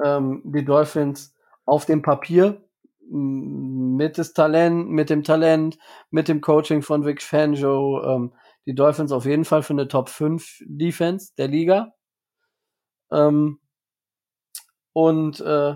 [0.04, 1.36] ähm, die Dolphins
[1.70, 2.64] auf dem Papier
[3.12, 5.78] mit des Talent, mit dem Talent,
[6.12, 8.34] mit dem Coaching von Vic Fangio, ähm,
[8.66, 11.94] die Dolphins auf jeden Fall für eine Top 5 Defense der Liga.
[13.12, 13.60] Ähm,
[14.94, 15.76] und äh,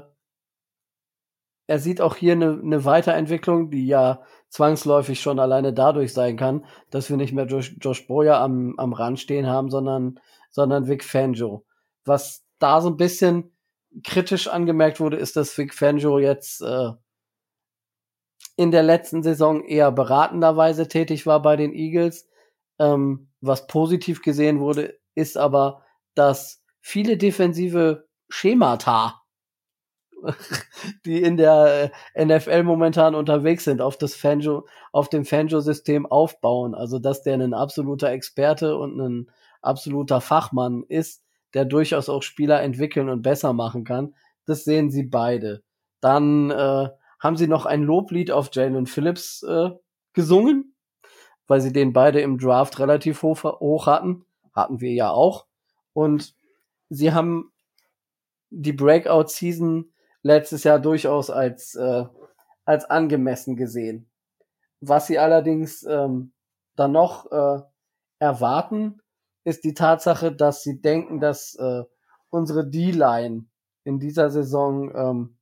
[1.68, 6.66] er sieht auch hier eine, eine Weiterentwicklung, die ja zwangsläufig schon alleine dadurch sein kann,
[6.92, 10.20] dass wir nicht mehr Josh, Josh Boyer am, am Rand stehen haben, sondern,
[10.52, 11.66] sondern Vic Fangio.
[12.06, 13.53] Was da so ein bisschen
[14.04, 16.92] kritisch angemerkt wurde, ist, dass Vic Fangio jetzt äh,
[18.56, 22.28] in der letzten Saison eher beratenderweise tätig war bei den Eagles.
[22.80, 25.84] Ähm, was positiv gesehen wurde, ist aber,
[26.16, 29.24] dass viele defensive Schemata
[31.06, 36.76] die in der äh, NFL momentan unterwegs sind, auf das Fanjo, auf dem Fanjo-System aufbauen.
[36.76, 39.32] Also, dass der ein absoluter Experte und ein
[39.62, 41.23] absoluter Fachmann ist,
[41.54, 44.16] der durchaus auch Spieler entwickeln und besser machen kann.
[44.46, 45.64] Das sehen sie beide.
[46.02, 46.90] Dann äh,
[47.20, 49.70] haben sie noch ein Loblied auf Jalen Phillips äh,
[50.14, 50.76] gesungen,
[51.48, 54.26] weil sie den beide im Draft relativ hoch, hoch hatten.
[54.54, 55.48] Hatten wir ja auch.
[55.94, 56.36] Und
[56.90, 57.52] sie haben
[58.50, 59.92] die Breakout-Season
[60.22, 62.06] letztes Jahr durchaus als, äh,
[62.66, 64.10] als angemessen gesehen.
[64.80, 66.34] Was sie allerdings ähm,
[66.76, 67.62] dann noch äh,
[68.20, 69.02] erwarten,
[69.44, 71.84] ist die Tatsache, dass sie denken, dass äh,
[72.30, 73.46] unsere D-Line
[73.84, 75.38] in dieser Saison ähm,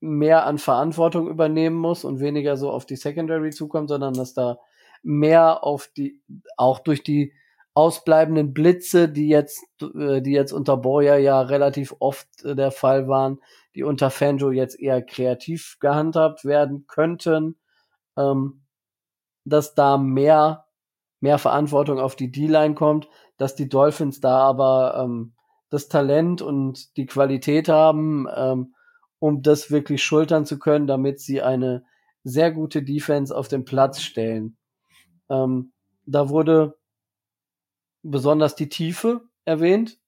[0.00, 4.58] mehr an Verantwortung übernehmen muss und weniger so auf die Secondary zukommt, sondern dass da
[5.02, 6.20] mehr auf die,
[6.56, 7.32] auch durch die
[7.74, 13.06] ausbleibenden Blitze, die jetzt, äh, die jetzt unter Boyer ja relativ oft äh, der Fall
[13.06, 13.38] waren,
[13.74, 17.56] die unter Fanjo jetzt eher kreativ gehandhabt werden könnten,
[18.16, 18.62] ähm,
[19.44, 20.66] dass da mehr,
[21.20, 25.32] mehr Verantwortung auf die D-Line kommt, dass die Dolphins da aber ähm,
[25.70, 28.74] das Talent und die Qualität haben, ähm,
[29.18, 31.84] um das wirklich schultern zu können, damit sie eine
[32.24, 34.56] sehr gute Defense auf den Platz stellen.
[35.28, 35.72] Ähm,
[36.06, 36.78] da wurde
[38.02, 39.98] besonders die Tiefe erwähnt.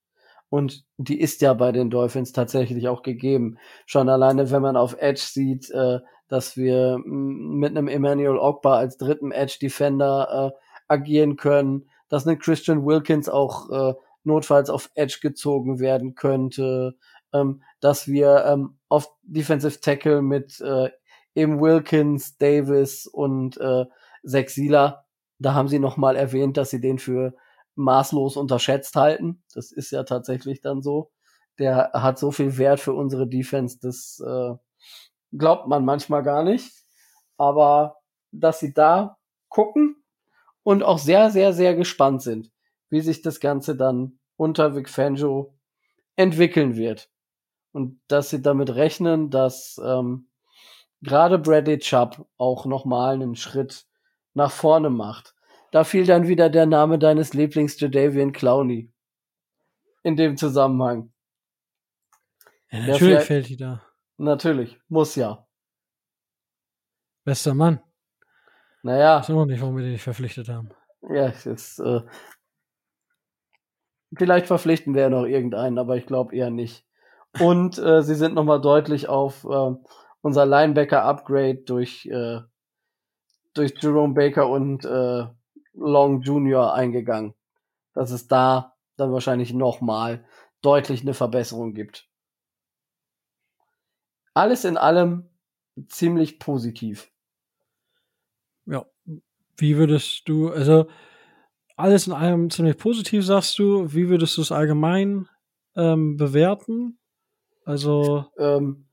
[0.48, 3.58] Und die ist ja bei den Dolphins tatsächlich auch gegeben.
[3.86, 8.96] Schon alleine, wenn man auf Edge sieht, äh, dass wir mit einem Emmanuel Ogba als
[8.96, 10.58] dritten Edge Defender äh,
[10.91, 16.97] agieren können, dass ein Christian Wilkins auch äh, notfalls auf Edge gezogen werden könnte,
[17.32, 20.91] ähm, dass wir ähm, auf Defensive Tackle mit äh,
[21.34, 23.86] eben Wilkins, Davis und äh,
[24.22, 25.07] Sieler,
[25.38, 27.34] da haben sie nochmal erwähnt, dass sie den für
[27.76, 29.43] maßlos unterschätzt halten.
[29.55, 31.11] Das ist ja tatsächlich dann so.
[31.59, 34.55] Der hat so viel Wert für unsere Defense, das äh,
[35.36, 36.74] glaubt man manchmal gar nicht.
[37.36, 37.97] Aber
[38.32, 39.16] dass sie da
[39.49, 39.99] gucken
[40.62, 42.50] und auch sehr, sehr, sehr gespannt sind,
[42.88, 45.54] wie sich das Ganze dann unter Vic Fangio
[46.16, 47.11] entwickeln wird.
[47.72, 50.28] Und dass sie damit rechnen, dass ähm,
[51.02, 53.86] gerade Bradley Chubb auch nochmal einen Schritt
[54.34, 55.34] nach vorne macht.
[55.70, 58.92] Da fiel dann wieder der Name deines Lieblings Jadavian Clowney.
[60.02, 61.12] In dem Zusammenhang.
[62.70, 63.82] Ja, natürlich fällt die da.
[64.16, 65.46] Natürlich, muss ja.
[67.24, 67.80] Bester Mann.
[68.82, 69.20] Naja.
[69.20, 70.70] Ich weiß noch nicht, warum wir den nicht verpflichtet haben.
[71.08, 72.00] Ja, ist, äh,
[74.16, 76.86] vielleicht verpflichten wir ja noch irgendeinen, aber ich glaube eher nicht.
[77.38, 79.74] Und äh, sie sind nochmal deutlich auf äh,
[80.20, 82.40] unser Linebacker-Upgrade durch, äh,
[83.54, 85.26] durch Jerome Baker und äh,
[85.74, 87.34] Long Junior eingegangen.
[87.94, 90.24] Dass es da dann wahrscheinlich nochmal
[90.60, 92.08] deutlich eine Verbesserung gibt.
[94.34, 95.30] Alles in allem
[95.88, 97.10] ziemlich positiv.
[99.61, 100.86] Wie würdest du, also
[101.76, 103.92] alles in allem ziemlich positiv, sagst du.
[103.92, 105.28] Wie würdest du es allgemein
[105.76, 106.98] ähm, bewerten?
[107.64, 108.86] Also ähm,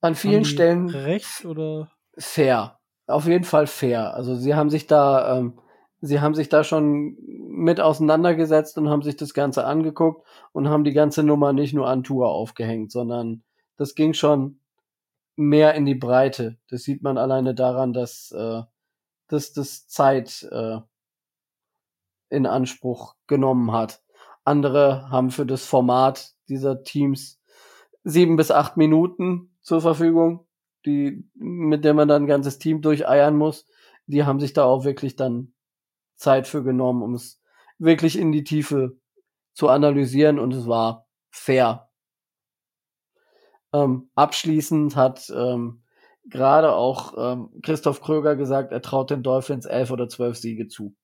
[0.00, 2.78] an vielen Stellen recht oder fair.
[3.06, 4.14] Auf jeden Fall fair.
[4.14, 5.60] Also sie haben sich da ähm,
[6.00, 7.16] sie haben sich da schon
[7.48, 11.88] mit auseinandergesetzt und haben sich das Ganze angeguckt und haben die ganze Nummer nicht nur
[11.88, 13.42] an Tour aufgehängt, sondern
[13.76, 14.60] das ging schon
[15.36, 16.58] mehr in die Breite.
[16.68, 18.62] Das sieht man alleine daran, dass, äh,
[19.28, 20.78] dass das Zeit äh,
[22.30, 24.02] in Anspruch genommen hat.
[24.44, 27.40] Andere haben für das Format dieser Teams
[28.04, 30.46] sieben bis acht Minuten zur Verfügung,
[30.86, 33.66] die, mit der man dann ein ganzes Team durcheiern muss.
[34.06, 35.52] Die haben sich da auch wirklich dann
[36.16, 37.40] Zeit für genommen, um es
[37.78, 38.98] wirklich in die Tiefe
[39.52, 41.90] zu analysieren und es war fair.
[43.72, 45.82] Ähm, abschließend hat ähm,
[46.30, 50.94] gerade auch ähm, Christoph Kröger gesagt, er traut den Dolphins elf oder zwölf Siege zu.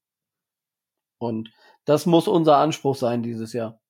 [1.18, 1.50] Und
[1.84, 3.80] das muss unser Anspruch sein dieses Jahr.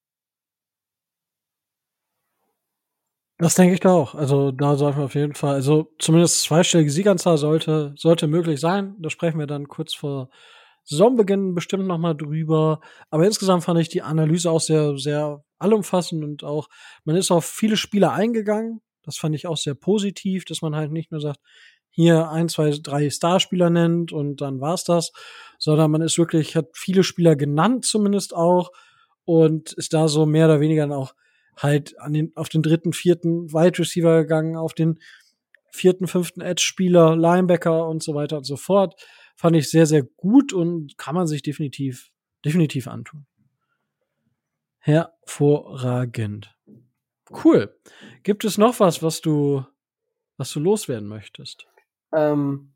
[3.39, 4.15] Das denke ich doch auch.
[4.15, 8.95] Also da sollten wir auf jeden Fall, also zumindest zweistellige Sieganzahl sollte, sollte möglich sein.
[9.01, 10.31] Da sprechen wir dann kurz vor
[10.85, 12.81] Saisonbeginn bestimmt noch mal drüber.
[13.11, 16.69] Aber insgesamt fand ich die Analyse auch sehr, sehr allumfassend und auch,
[17.05, 18.81] man ist auf viele Spieler eingegangen.
[19.05, 21.41] Das fand ich auch sehr positiv, dass man halt nicht nur sagt,
[21.91, 25.13] hier ein, zwei, drei Starspieler nennt und dann war's das,
[25.59, 28.73] sondern man ist wirklich, hat viele Spieler genannt zumindest auch
[29.25, 31.15] und ist da so mehr oder weniger dann auch
[31.57, 34.99] halt an den, auf den dritten, vierten Wide Receiver gegangen, auf den
[35.71, 39.01] vierten, fünften Edge-Spieler, Linebacker und so weiter und so fort.
[39.37, 42.11] Fand ich sehr, sehr gut und kann man sich definitiv,
[42.45, 43.27] definitiv antun.
[44.79, 46.55] Hervorragend.
[47.43, 47.75] Cool.
[48.23, 49.65] Gibt es noch was, was du,
[50.37, 51.67] was du loswerden möchtest?
[52.13, 52.73] Ähm,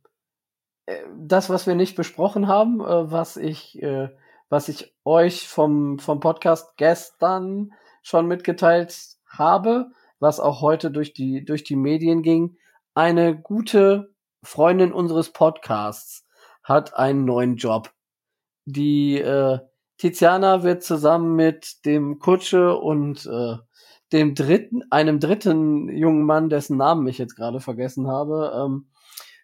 [0.86, 4.08] äh, das, was wir nicht besprochen haben, äh, was ich, äh,
[4.48, 7.72] was ich euch vom, vom Podcast gestern
[8.02, 12.56] schon mitgeteilt habe, was auch heute durch die, durch die Medien ging.
[12.94, 16.26] Eine gute Freundin unseres Podcasts
[16.62, 17.92] hat einen neuen Job.
[18.64, 19.58] Die äh,
[19.98, 23.56] Tiziana wird zusammen mit dem Kutsche und äh,
[24.12, 28.88] dem dritten, einem dritten jungen Mann, dessen Namen ich jetzt gerade vergessen habe, ähm,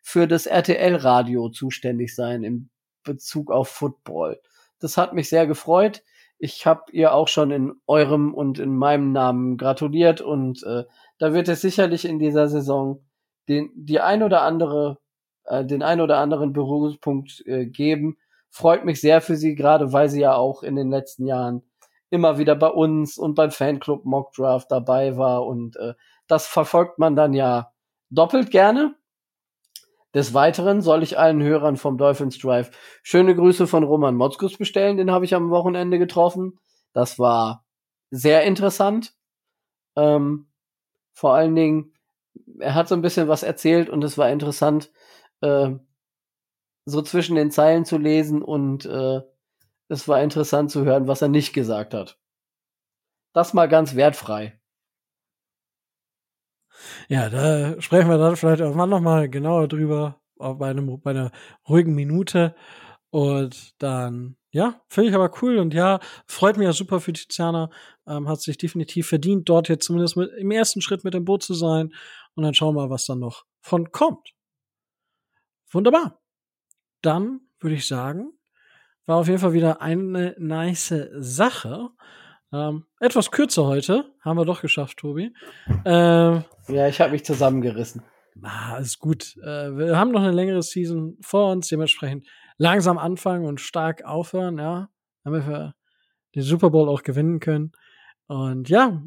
[0.02, 2.70] für das RTL-Radio zuständig sein in
[3.04, 4.40] Bezug auf Football.
[4.80, 6.02] Das hat mich sehr gefreut.
[6.38, 10.84] Ich habe ihr auch schon in eurem und in meinem Namen gratuliert und äh,
[11.18, 13.04] Da wird es sicherlich in dieser Saison
[13.48, 14.98] den, die ein oder andere,
[15.44, 18.18] äh, den ein oder anderen Berührungspunkt äh, geben.
[18.50, 21.62] Freut mich sehr für sie, gerade weil sie ja auch in den letzten Jahren
[22.14, 25.94] immer wieder bei uns und beim Fanclub Mock Draft dabei war und äh,
[26.26, 27.72] das verfolgt man dann ja
[28.10, 28.94] doppelt gerne.
[30.14, 32.70] Des Weiteren soll ich allen Hörern vom Dolphins Drive
[33.02, 36.60] schöne Grüße von Roman Motzkus bestellen, den habe ich am Wochenende getroffen.
[36.92, 37.64] Das war
[38.10, 39.14] sehr interessant.
[39.96, 40.46] Ähm,
[41.12, 41.92] vor allen Dingen,
[42.60, 44.92] er hat so ein bisschen was erzählt und es war interessant,
[45.40, 45.72] äh,
[46.84, 49.20] so zwischen den Zeilen zu lesen und äh,
[49.88, 52.18] es war interessant zu hören, was er nicht gesagt hat.
[53.32, 54.60] Das mal ganz wertfrei.
[57.08, 61.30] Ja, da sprechen wir dann vielleicht auch mal genauer drüber bei, einem, bei einer
[61.68, 62.54] ruhigen Minute.
[63.10, 65.58] Und dann, ja, finde ich aber cool.
[65.58, 67.70] Und ja, freut mich ja super für Tiziana.
[68.06, 71.42] Ähm, hat sich definitiv verdient, dort jetzt zumindest mit, im ersten Schritt mit dem Boot
[71.42, 71.94] zu sein.
[72.34, 74.34] Und dann schauen wir, was dann noch von kommt.
[75.70, 76.20] Wunderbar.
[77.02, 78.32] Dann würde ich sagen,
[79.06, 81.90] war auf jeden Fall wieder eine nice Sache.
[82.52, 84.04] Ähm, etwas kürzer heute.
[84.20, 85.34] Haben wir doch geschafft, Tobi.
[85.84, 88.02] Ähm, ja, ich habe mich zusammengerissen.
[88.42, 89.36] Ah, ist gut.
[89.42, 92.26] Äh, wir haben noch eine längere Season vor uns, dementsprechend
[92.56, 94.88] langsam anfangen und stark aufhören, ja.
[95.24, 95.74] Damit wir
[96.34, 97.72] den Super Bowl auch gewinnen können.
[98.26, 99.02] Und ja,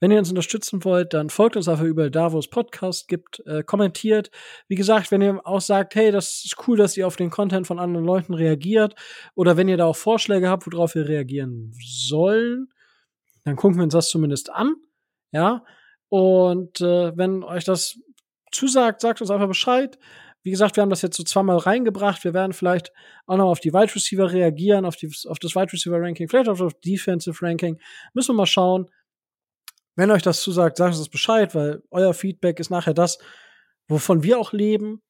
[0.00, 3.42] wenn ihr uns unterstützen wollt, dann folgt uns einfach überall da, wo es Podcasts gibt,
[3.46, 4.30] äh, kommentiert.
[4.68, 7.66] Wie gesagt, wenn ihr auch sagt, hey, das ist cool, dass ihr auf den Content
[7.66, 8.94] von anderen Leuten reagiert,
[9.34, 12.68] oder wenn ihr da auch Vorschläge habt, worauf wir reagieren sollen,
[13.44, 14.74] dann gucken wir uns das zumindest an.
[15.32, 15.64] Ja.
[16.08, 17.98] Und äh, wenn euch das
[18.50, 19.98] zusagt, sagt uns einfach Bescheid.
[20.42, 22.24] Wie gesagt, wir haben das jetzt so zweimal reingebracht.
[22.24, 22.92] Wir werden vielleicht
[23.26, 26.48] auch noch auf die Wide Receiver reagieren, auf, die, auf das Wide Receiver Ranking, vielleicht
[26.48, 27.78] auch auf das Defensive Ranking.
[28.14, 28.86] Müssen wir mal schauen.
[29.98, 33.18] Wenn euch das zusagt, sagt uns Bescheid, weil euer Feedback ist nachher das,
[33.88, 35.02] wovon wir auch leben.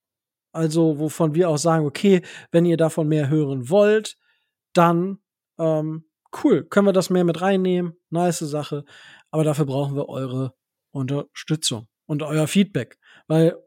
[0.51, 4.16] Also, wovon wir auch sagen, okay, wenn ihr davon mehr hören wollt,
[4.73, 5.19] dann
[5.59, 6.06] ähm,
[6.43, 7.98] cool, können wir das mehr mit reinnehmen.
[8.09, 8.86] Nice Sache.
[9.31, 10.55] Aber dafür brauchen wir eure
[10.90, 12.97] Unterstützung und euer Feedback.
[13.27, 13.59] Weil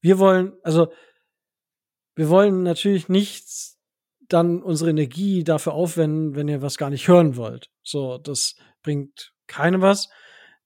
[0.00, 0.92] wir wollen, also
[2.14, 3.48] wir wollen natürlich nicht
[4.28, 7.68] dann unsere Energie dafür aufwenden, wenn ihr was gar nicht hören wollt.
[7.82, 10.08] So, das bringt keinem was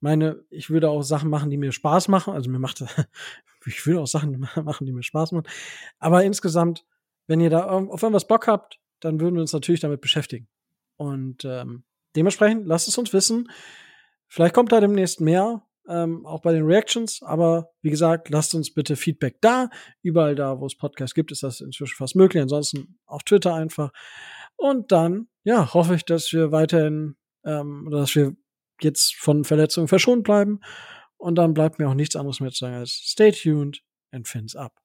[0.02, 2.34] meine, ich würde auch Sachen machen, die mir Spaß machen.
[2.34, 2.84] Also mir macht,
[3.66, 5.46] ich würde auch Sachen machen, die mir Spaß machen.
[5.98, 6.84] Aber insgesamt,
[7.26, 10.48] wenn ihr da auf irgendwas Bock habt, dann würden wir uns natürlich damit beschäftigen.
[10.96, 11.84] Und ähm,
[12.14, 13.50] dementsprechend lasst es uns wissen.
[14.28, 17.22] Vielleicht kommt da demnächst mehr, ähm, auch bei den Reactions.
[17.22, 19.70] Aber wie gesagt, lasst uns bitte Feedback da.
[20.02, 22.42] Überall da, wo es Podcasts gibt, ist das inzwischen fast möglich.
[22.42, 23.92] Ansonsten auf Twitter einfach.
[24.56, 28.36] Und dann, ja, hoffe ich, dass wir weiterhin, ähm, dass wir
[28.84, 30.60] jetzt von Verletzungen verschont bleiben.
[31.16, 34.56] Und dann bleibt mir auch nichts anderes mehr zu sagen als stay tuned and fins
[34.56, 34.81] up.